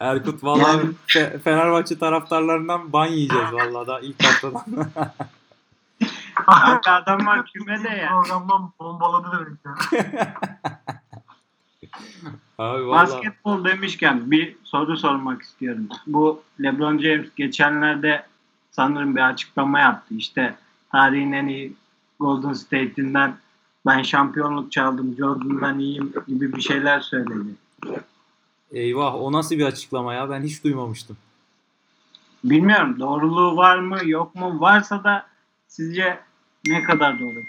Erkut 0.00 0.44
vallahi 0.44 0.76
Yani- 0.76 0.90
Fe- 1.08 1.38
Fenerbahçe 1.38 1.98
taraftarlarından 1.98 2.92
ban 2.92 3.06
yiyeceğiz 3.06 3.52
vallahi 3.52 3.86
da 3.86 4.00
ilk 4.00 4.24
haftadan. 4.24 4.64
Abi 6.46 6.90
adamlar 6.90 7.46
kümede 7.46 7.88
ya. 7.88 8.08
Programdan 8.08 8.72
bombaladı 8.80 9.28
demek 9.32 9.58
ya. 9.64 10.34
Abi 12.58 12.86
vallahi 12.86 13.08
Basketbol 13.08 13.64
demişken 13.64 14.30
bir 14.30 14.56
soru 14.64 14.96
sormak 14.96 15.42
istiyorum. 15.42 15.88
Bu 16.06 16.42
LeBron 16.62 16.98
James 16.98 17.28
geçenlerde 17.36 18.26
sanırım 18.70 19.16
bir 19.16 19.28
açıklama 19.28 19.80
yaptı. 19.80 20.14
İşte 20.14 20.54
tarihin 20.92 21.32
en 21.32 21.46
iyi 21.46 21.76
Golden 22.20 22.52
State'inden 22.52 23.36
ben 23.86 24.02
şampiyonluk 24.02 24.72
çaldım, 24.72 25.14
Jordan'dan 25.18 25.78
iyiyim 25.78 26.12
gibi 26.28 26.52
bir 26.52 26.60
şeyler 26.60 27.00
söyledi. 27.00 27.54
eyvah 28.72 29.14
o 29.14 29.32
nasıl 29.32 29.54
bir 29.54 29.64
açıklama 29.64 30.14
ya 30.14 30.30
ben 30.30 30.42
hiç 30.42 30.64
duymamıştım. 30.64 31.16
Bilmiyorum 32.44 33.00
doğruluğu 33.00 33.56
var 33.56 33.78
mı 33.78 33.98
yok 34.04 34.34
mu? 34.34 34.60
Varsa 34.60 35.04
da 35.04 35.26
sizce 35.68 36.18
ne 36.66 36.82
kadar 36.82 37.20
doğru? 37.20 37.42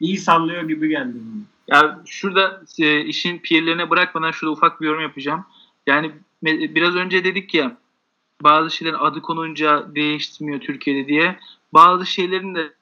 İyi 0.00 0.18
sallıyor 0.18 0.68
gibi 0.68 0.88
geldi 0.88 1.14
bana. 1.14 1.42
Ya 1.68 2.00
şurada 2.06 2.62
e, 2.78 3.00
işin 3.00 3.38
pirlerine 3.38 3.90
bırakmadan 3.90 4.30
şurada 4.30 4.52
ufak 4.52 4.80
bir 4.80 4.86
yorum 4.86 5.02
yapacağım. 5.02 5.44
Yani 5.86 6.10
me- 6.44 6.74
biraz 6.74 6.96
önce 6.96 7.24
dedik 7.24 7.54
ya 7.54 7.76
bazı 8.42 8.70
şeylerin 8.70 8.96
adı 8.96 9.22
konunca 9.22 9.94
değiştirmiyor 9.94 10.60
Türkiye'de 10.60 11.08
diye. 11.08 11.38
Bazı 11.72 12.06
şeylerin 12.06 12.54
de 12.54 12.72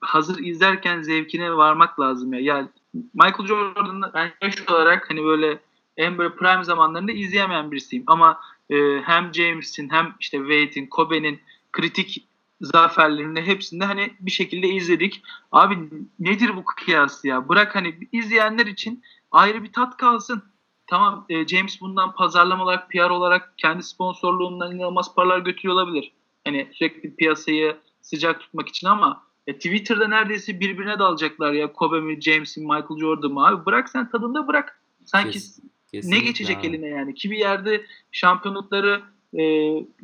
hazır 0.00 0.38
izlerken 0.44 1.02
zevkine 1.02 1.52
varmak 1.52 2.00
lazım 2.00 2.32
ya. 2.32 2.40
Yani 2.40 2.68
Michael 2.94 3.46
Jordan'ı 3.46 4.10
ben 4.14 4.32
yaş 4.42 4.68
olarak 4.68 5.10
hani 5.10 5.24
böyle 5.24 5.58
en 5.96 6.18
böyle 6.18 6.34
prime 6.34 6.64
zamanlarında 6.64 7.12
izleyemeyen 7.12 7.70
birisiyim. 7.72 8.04
Ama 8.06 8.40
e, 8.70 9.00
hem 9.04 9.34
James'in 9.34 9.90
hem 9.90 10.14
işte 10.20 10.38
Wade'in, 10.38 10.86
Kobe'nin 10.86 11.40
kritik 11.72 12.26
zaferlerinde 12.62 13.46
hepsinde 13.46 13.84
hani 13.84 14.10
bir 14.20 14.30
şekilde 14.30 14.68
izledik. 14.68 15.22
Abi 15.52 15.78
nedir 16.18 16.56
bu 16.56 16.64
kıyas 16.64 17.24
ya? 17.24 17.48
Bırak 17.48 17.74
hani 17.74 17.98
izleyenler 18.12 18.66
için 18.66 19.02
ayrı 19.30 19.62
bir 19.62 19.72
tat 19.72 19.96
kalsın. 19.96 20.42
Tamam 20.86 21.26
e, 21.28 21.46
James 21.46 21.80
bundan 21.80 22.14
pazarlama 22.14 22.64
olarak, 22.64 22.90
PR 22.90 23.10
olarak 23.10 23.58
kendi 23.58 23.82
sponsorluğundan 23.82 24.76
inanılmaz 24.76 25.14
paralar 25.14 25.38
götürüyor 25.38 25.74
olabilir. 25.74 26.12
Hani 26.44 26.68
sürekli 26.72 27.16
piyasayı 27.16 27.76
sıcak 28.02 28.40
tutmak 28.40 28.68
için 28.68 28.86
ama 28.86 29.22
e, 29.46 29.54
Twitter'da 29.54 30.08
neredeyse 30.08 30.60
birbirine 30.60 30.98
dalacaklar 30.98 31.52
ya. 31.52 31.72
Kobe 31.72 32.00
mi, 32.00 32.20
James 32.20 32.56
mi, 32.56 32.62
Michael 32.62 33.00
Jordan 33.00 33.32
mı? 33.32 33.46
Abi 33.46 33.66
bırak 33.66 33.88
sen 33.88 34.10
tadında 34.10 34.48
bırak. 34.48 34.82
Sanki 35.04 35.38
Kes- 35.38 36.10
ne 36.10 36.18
geçecek 36.18 36.58
abi. 36.58 36.66
eline 36.66 36.88
yani? 36.88 37.14
Ki 37.14 37.30
bir 37.30 37.38
yerde 37.38 37.86
şampiyonlukları 38.12 39.02
e, 39.38 39.42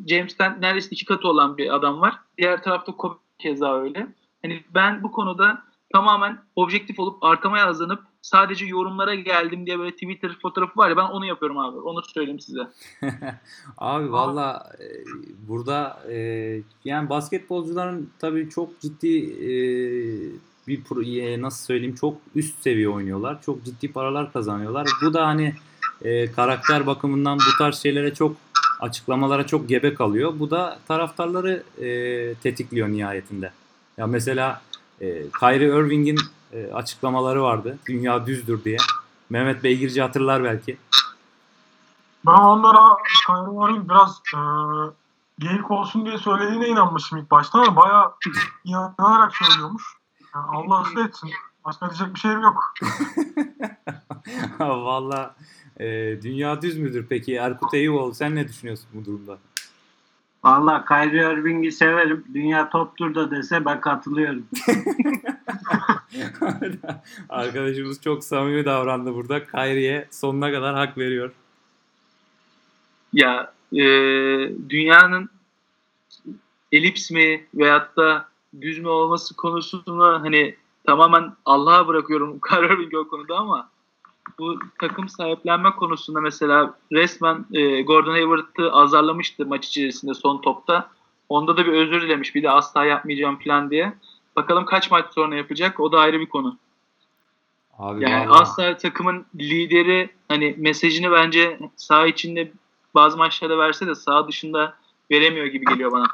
James'ten 0.07 0.61
neredeyse 0.61 0.89
iki 0.91 1.05
katı 1.05 1.29
olan 1.29 1.57
bir 1.57 1.75
adam 1.75 2.01
var. 2.01 2.15
Diğer 2.39 2.63
tarafta 2.63 2.93
Kobe 2.93 3.15
keza 3.39 3.81
öyle. 3.81 4.07
Hani 4.43 4.65
ben 4.75 5.03
bu 5.03 5.13
konuda 5.13 5.63
tamamen 5.93 6.39
objektif 6.57 6.99
olup 6.99 7.25
arkama 7.25 7.59
yazlanıp 7.59 8.01
sadece 8.23 8.67
yorumlara 8.67 9.15
geldim 9.15 9.67
diye 9.67 9.79
böyle 9.79 9.93
Twitter 9.93 10.39
fotoğrafı 10.43 10.79
var 10.79 10.91
ya 10.91 10.97
ben 10.97 11.05
onu 11.05 11.27
yapıyorum 11.27 11.59
abi. 11.59 11.79
Onu 11.79 12.03
söyleyeyim 12.03 12.41
size. 12.41 12.61
Abi 13.79 14.13
valla 14.13 14.73
e, 14.81 14.87
burada 15.49 16.03
e, 16.11 16.17
yani 16.85 17.09
basketbolcuların 17.09 18.11
tabii 18.19 18.51
çok 18.51 18.81
ciddi 18.81 19.17
e, 19.19 19.51
bir 20.69 20.85
pro- 20.85 21.21
e, 21.21 21.43
nasıl 21.43 21.65
söyleyeyim 21.65 21.95
çok 21.95 22.17
üst 22.35 22.63
seviye 22.63 22.89
oynuyorlar. 22.89 23.43
Çok 23.43 23.65
ciddi 23.65 23.93
paralar 23.93 24.33
kazanıyorlar. 24.33 24.87
Bu 25.03 25.15
da 25.15 25.27
hani 25.27 25.55
e, 26.03 26.33
karakter 26.33 26.87
bakımından 26.87 27.39
bu 27.39 27.59
tarz 27.59 27.77
şeylere 27.77 28.15
çok 28.15 28.37
açıklamalara 28.81 29.47
çok 29.47 29.69
gebe 29.69 29.95
kalıyor. 29.95 30.33
Bu 30.39 30.51
da 30.51 30.79
taraftarları 30.89 31.63
e, 31.79 31.89
tetikliyor 32.35 32.89
nihayetinde. 32.89 33.53
Ya 33.97 34.07
mesela 34.07 34.63
e, 35.01 35.31
Kyrie 35.41 35.69
Irving'in 35.69 36.19
e, 36.53 36.73
açıklamaları 36.73 37.43
vardı. 37.43 37.79
Dünya 37.89 38.27
düzdür 38.27 38.65
diye. 38.65 38.77
Mehmet 39.31 39.65
Beygirci 39.65 40.03
hatırlar 40.03 40.45
belki. 40.45 40.79
Ben 42.27 42.33
onlara 42.33 42.97
Kyrie 43.27 43.73
Irving 43.73 43.91
biraz 43.91 44.23
e, 44.35 44.41
geyik 45.39 45.71
olsun 45.71 46.07
diye 46.07 46.19
söylediğine 46.19 46.69
inanmıştım 46.69 47.19
ilk 47.19 47.31
başta 47.31 47.59
ama 47.59 47.77
bayağı 47.77 48.13
inanarak 48.65 49.37
söylüyormuş. 49.37 49.85
Yani 50.35 50.47
Allah 50.57 50.83
ıslah 50.83 51.07
etsin. 51.07 51.31
Başka 51.69 51.91
diyecek 51.91 52.15
bir 52.15 52.21
şeyim 52.21 52.41
yok. 52.41 52.75
Valla 54.61 55.35
e, 55.81 55.87
dünya 56.23 56.63
düz 56.63 56.79
müdür 56.79 57.07
peki? 57.09 57.35
Erkut 57.35 57.75
Eyüboğlu 57.75 58.15
sen 58.15 58.35
ne 58.35 58.49
düşünüyorsun 58.49 58.89
bu 58.95 59.05
durumda? 59.05 59.39
Valla 60.45 60.85
Kyrie 60.85 61.33
Irving'i 61.33 61.73
severim. 61.73 62.25
Dünya 62.35 62.71
toptur 62.71 63.15
da 63.15 63.31
dese 63.31 63.65
ben 63.65 63.81
katılıyorum. 63.81 64.47
Arkadaşımız 67.29 68.03
çok 68.03 68.25
samimi 68.25 68.65
davrandı 68.65 69.15
burada. 69.15 69.47
Kyrie'ye 69.47 70.09
sonuna 70.11 70.53
kadar 70.53 70.75
hak 70.75 70.99
veriyor. 70.99 71.33
Ya 73.13 73.53
e, 73.73 73.83
dünyanın 74.69 75.31
elips 76.73 77.11
mi 77.11 77.47
veyahut 77.55 77.97
da 77.97 78.29
düz 78.61 78.79
mü 78.79 78.89
olması 78.89 79.37
konusunu 79.37 80.21
hani 80.23 80.57
tamamen 80.89 81.33
Allah'a 81.45 81.87
bırakıyorum 81.89 82.39
karar 82.43 82.79
bilgi 82.79 82.99
o 82.99 83.09
konuda 83.09 83.37
ama 83.37 83.69
bu 84.39 84.59
takım 84.81 85.09
sahiplenme 85.09 85.71
konusunda 85.71 86.21
mesela 86.21 86.75
resmen 86.93 87.47
e, 87.53 87.83
Gordon 87.83 88.13
Hayward'ı 88.13 88.73
azarlamıştı 88.73 89.47
maç 89.47 89.67
içerisinde 89.67 90.15
son 90.15 90.41
topta. 90.41 90.91
Onda 91.29 91.57
da 91.57 91.67
bir 91.67 91.73
özür 91.73 92.03
dilemiş 92.03 92.35
bir 92.35 92.43
de 92.43 92.51
asla 92.51 92.85
yapmayacağım 92.85 93.39
falan 93.45 93.71
diye. 93.71 93.93
Bakalım 94.37 94.65
kaç 94.65 94.91
maç 94.91 95.07
sonra 95.15 95.37
yapacak 95.37 95.81
o 95.81 95.93
da 95.93 96.01
ayrı 96.01 96.21
bir 96.21 96.29
konu. 96.29 96.57
Abi 97.79 98.05
Yani 98.05 98.29
vallahi- 98.29 98.43
asla 98.43 98.77
takımın 98.77 99.27
lideri 99.37 100.11
hani 100.29 100.55
mesajını 100.59 101.13
bence 101.13 101.59
saha 101.77 102.07
içinde 102.07 102.53
bazı 102.95 103.17
maçlarda 103.19 103.59
verse 103.59 103.87
de 103.87 103.95
saha 103.95 104.29
dışında 104.29 104.75
veremiyor 105.11 105.47
gibi 105.47 105.65
geliyor 105.65 105.93
bana. 105.93 106.07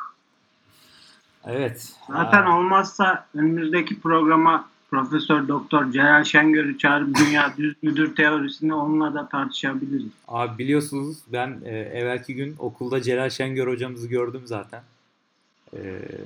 Evet. 1.47 1.93
Zaten 2.09 2.43
Ha, 2.43 2.59
olmazsa 2.59 3.27
önümüzdeki 3.35 4.01
programa 4.01 4.69
Profesör 4.91 5.49
Doktor 5.49 5.91
Celal 5.91 6.25
Şengör'ü 6.25 6.79
çağırıp 6.79 7.15
dünya 7.19 7.55
düz 7.59 7.75
müdür 7.83 8.17
teorisini 8.17 8.75
onunla 8.75 9.15
da 9.15 9.29
tartışabiliriz. 9.29 10.07
Abi 10.29 10.59
biliyorsunuz 10.59 11.17
ben 11.33 11.61
e, 11.65 11.71
evvelki 11.79 12.35
gün 12.35 12.55
okulda 12.59 13.03
Celal 13.03 13.31
Şengör 13.31 13.67
hocamızı 13.69 14.09
gördüm 14.09 14.43
zaten. 14.45 14.83
E, 15.73 15.79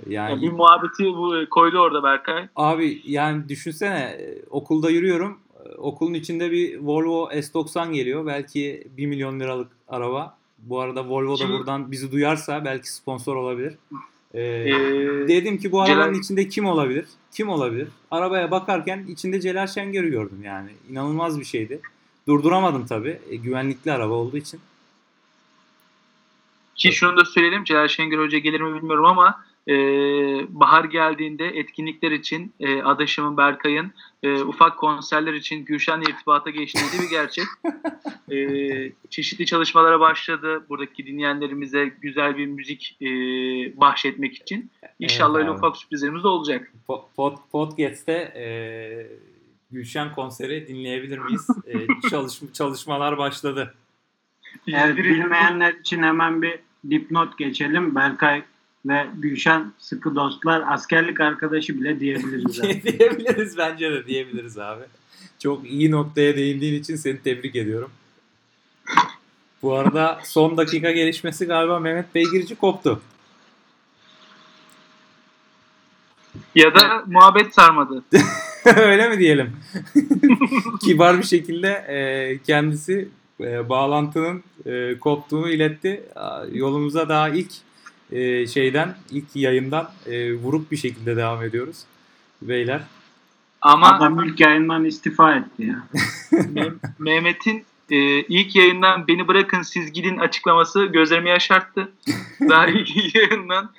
yani 0.09 0.31
Yani 0.31 0.43
bir 0.43 0.53
muhabbeti 0.53 1.05
bu 1.05 1.35
koydu 1.51 1.79
orada 1.79 2.03
Berkay. 2.03 2.49
Abi 2.57 3.03
yani 3.05 3.49
düşünsene 3.49 3.99
e, 3.99 4.43
okulda 4.51 4.91
yürüyorum. 4.91 5.39
E, 5.65 5.75
Okulun 5.75 6.15
içinde 6.15 6.51
bir 6.51 6.79
Volvo 6.79 7.31
S90 7.33 7.93
geliyor. 7.93 8.27
Belki 8.27 8.87
1 8.97 9.07
milyon 9.07 9.41
liralık 9.41 9.69
araba. 9.89 10.37
Bu 10.59 10.81
arada 10.81 11.09
Volvo 11.09 11.33
da 11.33 11.37
Şimdi- 11.37 11.53
buradan 11.53 11.91
bizi 11.93 12.13
duyarsa 12.13 12.65
belki 12.65 12.93
sponsor 12.93 13.37
olabilir. 13.37 13.75
Ee, 14.35 14.41
Ee, 14.41 15.29
dedim 15.29 15.59
ki 15.59 15.73
bu 15.73 15.81
arabanın 15.83 16.13
Celal- 16.13 16.21
içinde 16.25 16.49
kim 16.49 16.67
olabilir? 16.67 17.05
Kim 17.33 17.49
olabilir? 17.49 17.89
Arabaya 18.11 18.51
bakarken 18.51 19.05
içinde 19.09 19.41
Celal 19.41 19.67
Şengör'ü 19.67 20.11
gördüm 20.11 20.39
yani. 20.45 20.71
İnanılmaz 20.91 21.41
bir 21.41 21.45
şeydi. 21.45 21.81
Durduramadım 22.29 22.87
tabii. 22.87 23.21
E, 23.31 23.37
güvenlikli 23.37 23.93
araba 23.93 24.15
olduğu 24.15 24.37
için. 24.37 24.61
Ki 26.75 26.93
şunu 26.93 27.17
da 27.17 27.25
söyleyelim. 27.25 27.65
Celal 27.65 27.89
Şengör 27.89 28.19
Hoca 28.25 28.39
gelir 28.39 28.61
mi 28.61 28.75
bilmiyorum 28.75 29.05
ama 29.05 29.45
e, 29.69 29.75
bahar 30.49 30.85
geldiğinde 30.85 31.47
etkinlikler 31.47 32.11
için 32.11 32.53
e, 32.61 32.83
adaşımın 32.83 33.37
Berkay'ın 33.37 33.93
e, 34.23 34.43
ufak 34.43 34.79
konserler 34.79 35.35
için 35.35 35.65
Gülşen'le 35.65 36.03
irtibata 36.03 36.51
geçtiği 36.51 37.03
bir 37.03 37.11
gerçek. 37.11 37.45
E, 38.33 38.93
çeşitli 39.11 39.47
çalışmalara 39.47 40.01
başladı. 40.01 40.65
Buradaki 40.69 41.07
dinleyenlerimize 41.07 41.93
güzel 42.01 42.37
bir 42.37 42.47
müzik 42.47 42.97
e, 43.03 43.07
bahşetmek 43.81 44.35
için. 44.35 44.71
İnşallah 44.99 45.39
Evet 45.39 45.49
öyle 45.49 45.59
ufak 45.59 45.77
sürprizlerimiz 45.77 46.25
de 46.25 46.29
olacak. 46.29 46.73
Po- 46.89 47.03
Pod, 47.17 47.37
podcast'te 47.53 48.13
e, 48.13 48.47
Gülşen 49.71 50.15
konseri 50.15 50.69
dinleyebilir 50.69 51.19
miyiz? 51.19 51.49
E, 51.67 51.75
çalış, 52.11 52.41
çalışmalar 52.53 53.19
başladı. 53.19 53.75
Evet, 54.69 54.97
bilmeyenler 54.97 55.73
için 55.75 56.03
hemen 56.03 56.43
bir 56.43 56.59
dipnot 56.91 57.39
geçelim. 57.39 57.95
Berkay 57.95 58.43
ve 58.89 59.07
Gülşen 59.19 59.73
sıkı 59.79 60.15
dostlar, 60.15 60.65
askerlik 60.67 61.21
arkadaşı 61.21 61.81
bile 61.81 62.01
diyebiliriz. 62.01 62.63
diyebiliriz 62.85 63.59
bence 63.59 63.93
de 63.93 64.07
diyebiliriz 64.07 64.59
abi. 64.59 64.83
Çok 65.39 65.71
iyi 65.71 65.91
noktaya 65.91 66.37
değindiğin 66.37 66.81
için 66.81 66.97
seni 66.97 67.23
tebrik 67.23 67.57
ediyorum. 67.57 67.91
Bu 69.63 69.75
arada 69.75 70.21
son 70.25 70.57
dakika 70.57 70.91
gelişmesi 70.91 71.47
galiba 71.47 71.79
Mehmet 71.79 72.15
Beygirci 72.15 72.55
koptu. 72.57 73.01
Ya 76.55 76.75
da 76.75 77.05
muhabbet 77.07 77.55
sarmadı. 77.55 78.05
Öyle 78.77 79.09
mi 79.09 79.19
diyelim? 79.19 79.57
Kibar 80.85 81.19
bir 81.19 81.27
şekilde 81.27 81.69
e, 81.69 82.39
kendisi 82.47 83.09
e, 83.41 83.69
bağlantının 83.69 84.43
e, 84.67 84.99
koptuğunu 84.99 85.51
iletti. 85.51 86.03
Yolumuza 86.53 87.09
daha 87.09 87.29
ilk 87.29 87.53
e, 88.13 88.47
şeyden, 88.47 88.97
ilk 89.11 89.37
yayından 89.37 89.91
e, 90.07 90.35
vurup 90.35 90.71
bir 90.71 90.77
şekilde 90.77 91.17
devam 91.17 91.43
ediyoruz. 91.43 91.85
Beyler. 92.43 92.83
Ama 93.61 93.97
Adam 93.97 94.25
ilk 94.25 94.41
yayından 94.41 94.85
istifa 94.85 95.35
etti 95.35 95.65
ya. 95.67 95.83
Me- 96.33 96.75
Mehmet'in 96.99 97.65
e, 97.91 97.97
ilk 98.21 98.57
yayından 98.57 99.09
beni 99.09 99.29
bırakın 99.29 99.63
siz 99.63 99.93
gidin 99.93 100.17
açıklaması 100.17 100.85
gözlerimi 100.85 101.29
yaşarttı. 101.29 101.93
Daha 102.41 102.67
ilk 102.69 103.15
yayından 103.15 103.71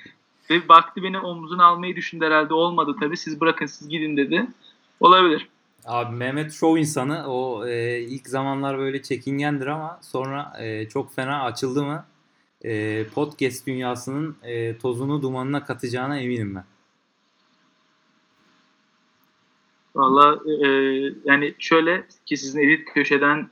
ve 0.50 0.68
baktı 0.68 1.02
beni 1.02 1.18
omzuna 1.18 1.64
almayı 1.64 1.96
düşündü 1.96 2.24
herhalde. 2.24 2.54
Olmadı 2.54 2.96
tabii. 3.00 3.16
Siz 3.16 3.40
bırakın 3.40 3.66
siz 3.66 3.88
gidin 3.88 4.16
dedi. 4.16 4.46
Olabilir. 5.00 5.48
Abi 5.84 6.16
Mehmet 6.16 6.52
şov 6.52 6.76
insanı. 6.76 7.26
O 7.26 7.66
e, 7.66 8.00
ilk 8.00 8.28
zamanlar 8.28 8.78
böyle 8.78 9.02
çekingendir 9.02 9.66
ama 9.66 9.98
sonra 10.02 10.52
e, 10.60 10.88
çok 10.88 11.14
fena 11.14 11.42
açıldı 11.42 11.84
mı 11.84 12.04
e, 12.64 13.04
podcast 13.14 13.66
dünyasının 13.66 14.36
e, 14.42 14.78
tozunu 14.78 15.22
dumanına 15.22 15.64
katacağına 15.64 16.20
eminim 16.20 16.54
ben. 16.54 16.64
Valla 19.94 20.40
e, 20.46 20.66
yani 21.24 21.54
şöyle 21.58 22.06
ki 22.26 22.36
sizin 22.36 22.60
edit 22.60 22.88
köşeden 22.94 23.50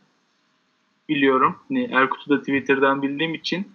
biliyorum. 1.09 1.57
Hani 1.69 1.91
Erkut'u 1.93 2.31
da 2.31 2.41
Twitter'dan 2.41 3.03
bildiğim 3.03 3.35
için 3.35 3.73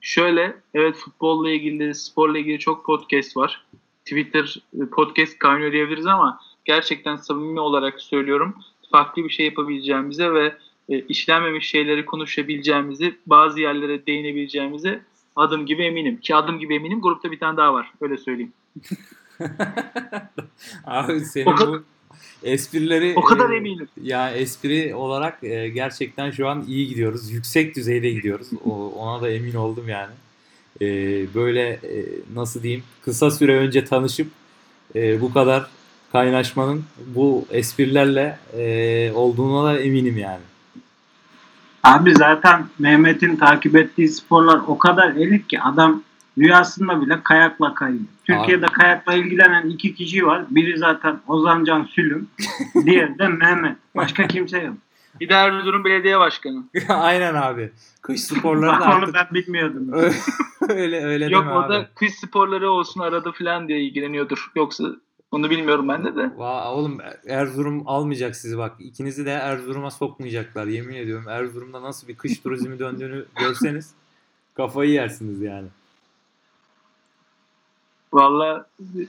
şöyle 0.00 0.56
evet 0.74 0.96
futbolla 0.96 1.50
ilgili, 1.50 1.94
sporla 1.94 2.38
ilgili 2.38 2.58
çok 2.58 2.86
podcast 2.86 3.36
var. 3.36 3.66
Twitter 4.04 4.62
e, 4.82 4.86
podcast 4.86 5.38
kaynıyor 5.38 5.72
diyebiliriz 5.72 6.06
ama 6.06 6.40
gerçekten 6.64 7.16
samimi 7.16 7.60
olarak 7.60 8.00
söylüyorum. 8.00 8.54
Farklı 8.90 9.24
bir 9.24 9.30
şey 9.30 9.46
yapabileceğimize 9.46 10.34
ve 10.34 10.56
e, 10.90 11.00
işlenmemiş 11.00 11.68
şeyleri 11.68 12.06
konuşabileceğimizi, 12.06 13.14
bazı 13.26 13.60
yerlere 13.60 14.06
değinebileceğimize 14.06 15.00
adım 15.36 15.66
gibi 15.66 15.84
eminim. 15.84 16.20
Ki 16.20 16.34
adım 16.34 16.58
gibi 16.58 16.74
eminim. 16.74 17.00
Grupta 17.00 17.30
bir 17.30 17.38
tane 17.38 17.56
daha 17.56 17.74
var. 17.74 17.92
Öyle 18.00 18.16
söyleyeyim. 18.18 18.52
Abi 20.84 21.20
senin 21.20 21.46
O 21.46 21.54
kadar- 21.54 21.72
bu 21.72 21.82
esprileri 22.42 23.12
O 23.16 23.22
kadar 23.22 23.50
e, 23.50 23.56
eminim. 23.56 23.88
Ya 24.02 24.30
espri 24.30 24.94
olarak 24.94 25.44
e, 25.44 25.68
gerçekten 25.68 26.30
şu 26.30 26.48
an 26.48 26.64
iyi 26.68 26.88
gidiyoruz. 26.88 27.30
Yüksek 27.30 27.76
düzeyde 27.76 28.10
gidiyoruz. 28.10 28.48
O, 28.64 28.92
ona 28.96 29.22
da 29.22 29.30
emin 29.30 29.54
oldum 29.54 29.88
yani. 29.88 30.12
E, 30.80 30.86
böyle 31.34 31.68
e, 31.68 32.04
nasıl 32.34 32.62
diyeyim 32.62 32.84
kısa 33.02 33.30
süre 33.30 33.56
önce 33.56 33.84
tanışıp 33.84 34.26
e, 34.94 35.20
bu 35.20 35.32
kadar 35.32 35.66
kaynaşmanın 36.12 36.84
bu 37.06 37.46
esprilerle 37.50 38.38
e, 38.58 39.12
olduğuna 39.14 39.64
da 39.64 39.80
eminim 39.80 40.18
yani. 40.18 40.42
Abi 41.82 42.14
zaten 42.14 42.64
Mehmet'in 42.78 43.36
takip 43.36 43.76
ettiği 43.76 44.08
sporlar 44.08 44.60
o 44.66 44.78
kadar 44.78 45.10
elit 45.10 45.48
ki 45.48 45.60
adam 45.60 46.02
rüyasında 46.38 47.00
bile 47.00 47.20
kayakla 47.24 47.74
kayıyor. 47.74 48.04
Türkiye'de 48.24 48.66
kayakla 48.66 49.14
ilgilenen 49.14 49.68
iki 49.68 49.94
kişi 49.94 50.26
var. 50.26 50.42
Biri 50.50 50.78
zaten 50.78 51.20
Ozancan 51.26 51.84
Sülüm, 51.84 52.28
diğeri 52.84 53.18
de 53.18 53.28
Mehmet. 53.28 53.76
Başka 53.96 54.26
kimse 54.26 54.58
yok. 54.58 54.74
Bir 55.20 55.28
de 55.28 55.34
Erzurum 55.34 55.84
Belediye 55.84 56.18
Başkanı. 56.18 56.64
Aynen 56.88 57.34
abi. 57.34 57.72
Kış 58.02 58.20
sporları 58.24 58.72
da 58.72 58.72
Bak 58.80 58.86
onu 58.86 58.94
artık 58.94 59.14
ben 59.14 59.26
bilmiyordum. 59.32 59.88
öyle 60.68 61.04
öyle 61.04 61.24
Yok 61.26 61.46
o 61.52 61.58
abi. 61.60 61.72
da 61.72 61.88
kış 61.94 62.14
sporları 62.14 62.70
olsun 62.70 63.00
arada 63.00 63.32
falan 63.32 63.68
diye 63.68 63.80
ilgileniyordur. 63.80 64.50
Yoksa 64.56 64.84
onu 65.30 65.50
bilmiyorum 65.50 65.88
ben 65.88 66.04
de 66.04 66.16
de. 66.16 66.20
Va- 66.20 66.68
oğlum 66.72 66.98
Erzurum 67.26 67.88
almayacak 67.88 68.36
sizi 68.36 68.58
bak. 68.58 68.76
İkinizi 68.78 69.26
de 69.26 69.30
Erzurum'a 69.30 69.90
sokmayacaklar. 69.90 70.66
Yemin 70.66 70.94
ediyorum 70.94 71.28
Erzurum'da 71.28 71.82
nasıl 71.82 72.08
bir 72.08 72.16
kış 72.16 72.38
turizmi 72.38 72.78
döndüğünü 72.78 73.24
görseniz 73.38 73.94
kafayı 74.54 74.90
yersiniz 74.90 75.40
yani. 75.40 75.68
Valla 78.12 78.66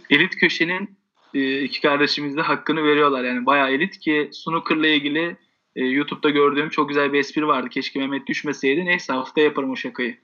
elit 0.10 0.36
köşenin 0.36 0.96
e, 1.34 1.62
iki 1.62 1.82
kardeşimiz 1.82 2.38
de 2.38 2.42
hakkını 2.42 2.84
veriyorlar. 2.84 3.24
Yani 3.24 3.46
bayağı 3.46 3.72
elit 3.72 4.00
ki 4.00 4.30
snooker'la 4.34 4.88
ilgili 4.88 5.38
e, 5.76 5.86
YouTube'da 5.86 6.30
gördüğüm 6.30 6.70
çok 6.70 6.90
güzel 6.90 7.14
bir 7.14 7.20
espri 7.20 7.48
vardı. 7.48 7.70
Keşke 7.70 8.00
Mehmet 8.00 8.28
düşmeseydi. 8.28 8.86
Neyse 8.86 9.14
haftaya 9.14 9.48
yaparım 9.48 9.72
o 9.72 9.76
şakayı. 9.76 10.18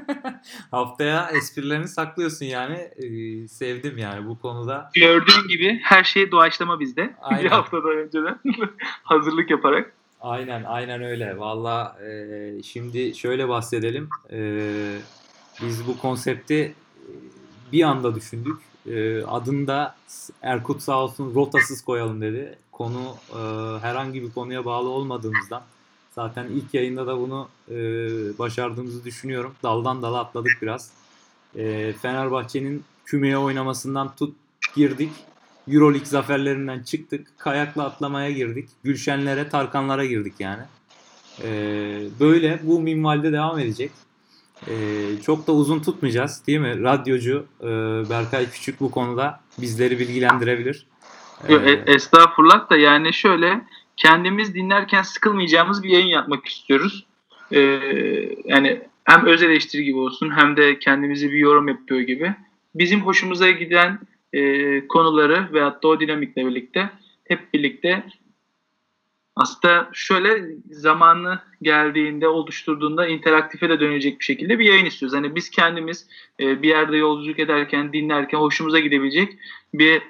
Haftaya 0.70 1.30
esprilerini 1.30 1.88
saklıyorsun 1.88 2.46
yani. 2.46 2.76
Ee, 2.76 3.48
sevdim 3.48 3.98
yani 3.98 4.26
bu 4.28 4.38
konuda. 4.38 4.90
Gördüğün 4.94 5.48
gibi 5.48 5.80
her 5.82 6.04
şey 6.04 6.30
doğaçlama 6.30 6.80
bizde. 6.80 7.14
Aynen. 7.22 7.44
bir 7.44 7.50
haftadan 7.50 7.96
önceden 7.96 8.40
hazırlık 9.02 9.50
yaparak. 9.50 9.92
Aynen 10.20 10.64
aynen 10.64 11.02
öyle. 11.02 11.38
Valla 11.38 11.98
e, 12.06 12.62
şimdi 12.62 13.14
şöyle 13.14 13.48
bahsedelim. 13.48 14.08
E, 14.32 14.38
biz 15.62 15.86
bu 15.86 15.98
konsepti 15.98 16.54
e, 16.54 16.72
bir 17.72 17.82
anda 17.82 18.14
düşündük. 18.14 18.56
E, 18.86 19.22
adını 19.22 19.66
da 19.66 19.96
Erkut 20.42 20.82
sağ 20.82 21.02
olsun 21.04 21.34
rotasız 21.34 21.84
koyalım 21.84 22.20
dedi. 22.20 22.58
Konu 22.80 23.16
e, 23.30 23.40
herhangi 23.80 24.22
bir 24.22 24.32
konuya 24.32 24.64
bağlı 24.64 24.88
olmadığımızdan 24.88 25.62
zaten 26.14 26.46
ilk 26.46 26.74
yayında 26.74 27.06
da 27.06 27.18
bunu 27.18 27.48
e, 27.68 27.74
başardığımızı 28.38 29.04
düşünüyorum. 29.04 29.54
Daldan 29.62 30.02
dala 30.02 30.20
atladık 30.20 30.58
biraz. 30.62 30.90
E, 31.56 31.92
Fenerbahçe'nin 31.92 32.84
kümeye 33.04 33.38
oynamasından 33.38 34.14
tut 34.16 34.36
girdik. 34.76 35.12
Euroleague 35.68 36.06
zaferlerinden 36.06 36.82
çıktık. 36.82 37.26
Kayakla 37.38 37.84
atlamaya 37.84 38.30
girdik. 38.30 38.68
Gülşenlere, 38.84 39.48
Tarkanlara 39.48 40.04
girdik 40.04 40.34
yani. 40.38 40.62
Ee, 41.42 42.02
böyle 42.20 42.60
bu 42.62 42.80
minvalde 42.80 43.32
devam 43.32 43.58
edecek. 43.58 43.90
Ee, 44.68 45.06
çok 45.22 45.46
da 45.46 45.52
uzun 45.52 45.80
tutmayacağız 45.80 46.42
değil 46.46 46.58
mi? 46.58 46.82
Radyocu 46.82 47.46
e, 47.60 47.66
Berkay 48.10 48.50
Küçük 48.50 48.80
bu 48.80 48.90
konuda 48.90 49.40
bizleri 49.58 49.98
bilgilendirebilir. 49.98 50.89
Ee, 51.48 51.52
Yo, 51.52 51.60
e- 51.60 51.82
Estağfurullah 51.86 52.70
da 52.70 52.76
yani 52.76 53.12
şöyle 53.12 53.60
kendimiz 53.96 54.54
dinlerken 54.54 55.02
sıkılmayacağımız 55.02 55.82
bir 55.82 55.88
yayın 55.88 56.06
yapmak 56.06 56.48
istiyoruz. 56.48 57.06
Ee, 57.52 57.60
yani 58.44 58.80
hem 59.04 59.26
öz 59.26 59.42
eleştiri 59.42 59.84
gibi 59.84 59.98
olsun 59.98 60.36
hem 60.36 60.56
de 60.56 60.78
kendimizi 60.78 61.32
bir 61.32 61.38
yorum 61.38 61.68
yapıyor 61.68 62.00
gibi. 62.00 62.34
Bizim 62.74 63.00
hoşumuza 63.00 63.50
giden 63.50 63.98
e, 64.32 64.86
konuları 64.86 65.48
veyahut 65.52 65.82
da 65.82 65.88
o 65.88 66.00
dinamikle 66.00 66.46
birlikte 66.46 66.90
hep 67.24 67.54
birlikte 67.54 68.04
aslında 69.36 69.90
şöyle 69.92 70.44
zamanı 70.70 71.40
geldiğinde 71.62 72.28
oluşturduğunda 72.28 73.06
interaktife 73.06 73.68
de 73.68 73.80
dönecek 73.80 74.20
bir 74.20 74.24
şekilde 74.24 74.58
bir 74.58 74.64
yayın 74.64 74.84
istiyoruz. 74.84 75.16
Hani 75.16 75.34
biz 75.34 75.50
kendimiz 75.50 76.06
e, 76.40 76.62
bir 76.62 76.68
yerde 76.68 76.96
yolculuk 76.96 77.38
ederken 77.38 77.92
dinlerken 77.92 78.38
hoşumuza 78.38 78.78
gidebilecek 78.78 79.38
bir 79.74 80.02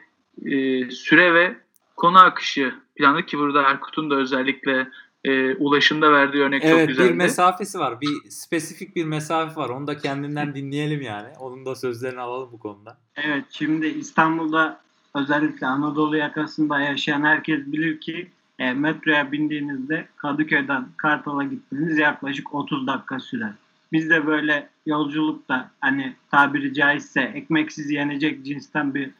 e, 0.44 0.90
süre 0.90 1.35
ve 1.35 1.57
konu 1.96 2.18
akışı 2.18 2.74
planı 2.96 3.26
ki 3.26 3.38
burada 3.38 3.62
Erkut'un 3.62 4.11
da 4.11 4.14
özellikle 4.14 4.88
e, 5.24 5.55
ulaşımda 5.55 6.12
verdiği 6.12 6.42
örnek 6.42 6.62
çok 6.62 6.70
Evet 6.70 6.88
güzeldi. 6.88 7.09
bir 7.09 7.14
mesafesi 7.14 7.79
var. 7.79 8.00
Bir 8.00 8.31
spesifik 8.31 8.96
bir 8.96 9.05
mesafe 9.05 9.57
var. 9.61 9.68
Onu 9.68 9.87
da 9.87 9.98
kendinden 9.98 10.55
dinleyelim 10.55 11.03
yani. 11.03 11.29
Onun 11.40 11.66
da 11.66 11.74
sözlerini 11.74 12.20
alalım 12.20 12.48
bu 12.53 12.59
konuda. 12.59 12.98
Evet 13.16 13.44
şimdi 13.50 13.87
İstanbul'da 13.87 14.81
özellikle 15.14 15.66
Anadolu 15.66 16.16
yakasında 16.16 16.81
yaşayan 16.81 17.22
herkes 17.22 17.66
bilir 17.66 18.00
ki 18.00 18.29
e, 18.59 18.72
metroya 18.72 19.33
bindiğinizde 19.33 20.09
Kadıköy'den 20.16 20.88
Kartal'a 20.96 21.44
gitmeniz 21.44 21.98
yaklaşık 21.98 22.55
30 22.55 22.87
dakika 22.87 23.20
sürer. 23.20 23.53
Biz 23.92 24.11
de 24.11 24.26
böyle 24.26 24.68
yolculukta 24.87 25.70
hani 25.81 26.14
tabiri 26.31 26.74
caizse 26.74 27.20
ekmeksiz 27.20 27.90
yenecek 27.90 28.44
cinsten 28.44 28.94
bir 28.94 29.11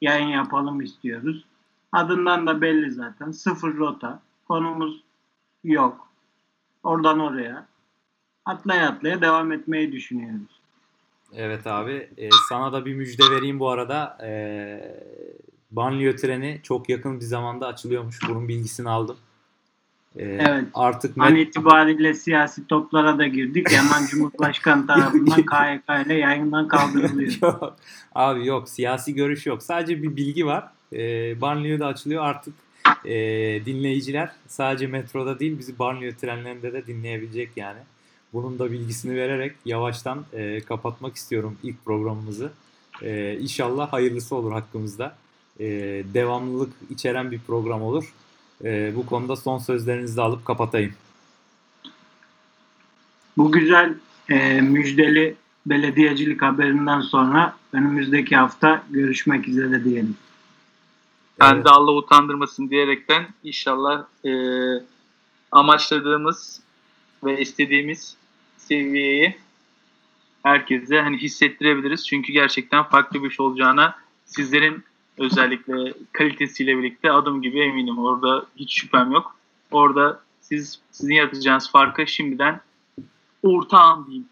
yayın 0.00 0.28
yapalım 0.28 0.80
istiyoruz. 0.80 1.44
Adından 1.92 2.46
da 2.46 2.60
belli 2.60 2.90
zaten. 2.90 3.30
Sıfır 3.30 3.76
rota. 3.76 4.20
Konumuz 4.48 5.02
yok. 5.64 6.08
Oradan 6.82 7.20
oraya. 7.20 7.66
Atlaya 8.44 8.88
atlaya 8.88 9.20
devam 9.20 9.52
etmeyi 9.52 9.92
düşünüyoruz. 9.92 10.60
Evet 11.34 11.66
abi. 11.66 12.10
e, 12.16 12.28
sana 12.48 12.72
da 12.72 12.86
bir 12.86 12.94
müjde 12.94 13.22
vereyim 13.30 13.60
bu 13.60 13.68
arada. 13.68 14.18
E, 14.22 14.30
banliyö 15.70 16.16
treni 16.16 16.60
çok 16.62 16.88
yakın 16.88 17.20
bir 17.20 17.24
zamanda 17.24 17.66
açılıyormuş. 17.66 18.18
Bunun 18.28 18.48
bilgisini 18.48 18.90
aldım. 18.90 19.16
E, 20.16 20.22
Evet. 20.24 20.64
Artık 20.74 21.18
An 21.18 21.32
met- 21.34 21.40
itibariyle 21.40 22.14
siyasi 22.14 22.66
toplara 22.66 23.18
da 23.18 23.26
girdik. 23.26 23.66
Hemen 23.72 24.06
Cumhurbaşkanı 24.06 24.86
tarafından 24.86 25.36
KYK 25.36 26.06
ile 26.06 26.14
yayından 26.14 26.68
kaldırılıyor. 26.68 27.32
Yok. 27.42 27.76
Abi 28.14 28.46
yok 28.46 28.68
siyasi 28.68 29.14
görüş 29.14 29.46
yok. 29.46 29.62
Sadece 29.62 30.02
bir 30.02 30.16
bilgi 30.16 30.46
var. 30.46 30.68
E, 30.92 31.00
banliyö 31.40 31.78
de 31.78 31.84
açılıyor 31.84 32.24
artık. 32.24 32.54
e, 33.04 33.14
dinleyiciler 33.66 34.30
sadece 34.46 34.86
metroda 34.86 35.38
değil 35.38 35.58
bizi 35.58 35.78
banliyö 35.78 36.12
trenlerinde 36.14 36.72
de 36.72 36.86
dinleyebilecek 36.86 37.50
yani. 37.56 37.78
Bunun 38.32 38.58
da 38.58 38.70
bilgisini 38.72 39.16
vererek 39.16 39.52
yavaştan 39.64 40.24
e, 40.32 40.60
kapatmak 40.60 41.16
istiyorum 41.16 41.56
ilk 41.62 41.84
programımızı. 41.84 42.50
E, 43.02 43.38
inşallah 43.40 43.92
hayırlısı 43.92 44.36
olur 44.36 44.52
hakkımızda. 44.52 45.16
E, 45.60 45.66
devamlılık 46.14 46.72
içeren 46.90 47.30
bir 47.30 47.38
program 47.46 47.82
olur. 47.82 48.12
E, 48.64 48.92
bu 48.96 49.06
konuda 49.06 49.36
son 49.36 49.58
sözlerinizi 49.58 50.16
de 50.16 50.22
alıp 50.22 50.44
kapatayım. 50.44 50.94
Bu 53.36 53.52
güzel 53.52 53.94
e, 54.28 54.60
müjdeli 54.60 55.36
belediyecilik 55.66 56.42
haberinden 56.42 57.00
sonra 57.00 57.56
önümüzdeki 57.72 58.36
hafta 58.36 58.82
görüşmek 58.90 59.48
üzere 59.48 59.84
diyelim. 59.84 60.16
Ben 61.40 61.54
Evet. 61.54 61.64
de 61.64 61.70
Allah 61.70 61.92
utandırmasın 61.92 62.70
diyerekten 62.70 63.26
inşallah 63.44 64.04
e, 64.24 64.32
amaçladığımız 65.52 66.60
ve 67.24 67.40
istediğimiz 67.40 68.16
seviyeyi 68.56 69.36
herkese 70.42 71.00
hani 71.00 71.18
hissettirebiliriz. 71.18 72.06
Çünkü 72.06 72.32
gerçekten 72.32 72.82
farklı 72.82 73.24
bir 73.24 73.30
şey 73.30 73.46
olacağına 73.46 73.94
sizlerin 74.24 74.84
özellikle 75.18 75.94
kalitesiyle 76.12 76.78
birlikte 76.78 77.12
adım 77.12 77.42
gibi 77.42 77.60
eminim. 77.60 77.98
Orada 77.98 78.46
hiç 78.56 78.80
şüphem 78.80 79.12
yok. 79.12 79.36
Orada 79.70 80.20
siz 80.40 80.80
sizin 80.90 81.14
yaratacağınız 81.14 81.70
farkı 81.70 82.06
şimdiden 82.06 82.60
ortağım 83.42 84.06
diyeyim. 84.06 84.26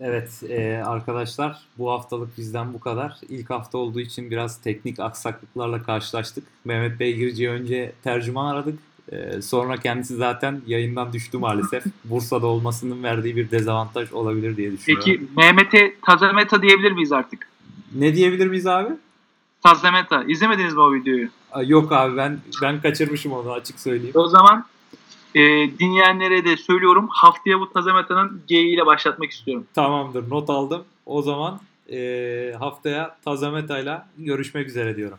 Evet 0.00 0.42
e, 0.48 0.82
arkadaşlar 0.86 1.58
bu 1.78 1.90
haftalık 1.90 2.38
bizden 2.38 2.72
bu 2.72 2.80
kadar. 2.80 3.16
İlk 3.28 3.50
hafta 3.50 3.78
olduğu 3.78 4.00
için 4.00 4.30
biraz 4.30 4.60
teknik 4.60 5.00
aksaklıklarla 5.00 5.82
karşılaştık. 5.82 6.44
Mehmet 6.64 7.00
Beygirci'ye 7.00 7.50
önce 7.50 7.92
tercüman 8.04 8.54
aradık. 8.54 8.78
E, 9.12 9.42
sonra 9.42 9.76
kendisi 9.76 10.16
zaten 10.16 10.60
yayından 10.66 11.12
düştü 11.12 11.38
maalesef. 11.38 11.84
Bursa'da 12.04 12.46
olmasının 12.46 13.02
verdiği 13.02 13.36
bir 13.36 13.50
dezavantaj 13.50 14.12
olabilir 14.12 14.56
diye 14.56 14.72
düşünüyorum. 14.72 15.06
Peki 15.06 15.26
Mehmet'e 15.36 15.94
Tazameta 16.06 16.62
diyebilir 16.62 16.92
miyiz 16.92 17.12
artık? 17.12 17.48
Ne 17.94 18.14
diyebilir 18.14 18.46
miyiz 18.46 18.66
abi? 18.66 18.90
Tazameta. 19.62 20.24
İzlemediniz 20.28 20.74
mi 20.74 20.80
o 20.80 20.94
videoyu? 20.94 21.28
Aa, 21.52 21.62
Yok 21.62 21.92
abi 21.92 22.16
ben 22.16 22.38
ben 22.62 22.80
kaçırmışım 22.80 23.32
onu 23.32 23.52
açık 23.52 23.80
söyleyeyim. 23.80 24.14
O 24.16 24.28
zaman 24.28 24.64
e, 25.34 25.40
dinleyenlere 25.78 26.44
de 26.44 26.56
söylüyorum 26.56 27.08
haftaya 27.10 27.60
bu 27.60 27.72
Tazameta'nın 27.72 28.42
G 28.48 28.60
ile 28.60 28.86
başlatmak 28.86 29.30
istiyorum. 29.30 29.66
Tamamdır 29.74 30.30
not 30.30 30.50
aldım. 30.50 30.84
O 31.06 31.22
zaman 31.22 31.60
e, 31.92 32.54
haftaya 32.58 33.16
Tazameta'yla 33.24 34.08
görüşmek 34.18 34.68
üzere 34.68 34.96
diyorum. 34.96 35.18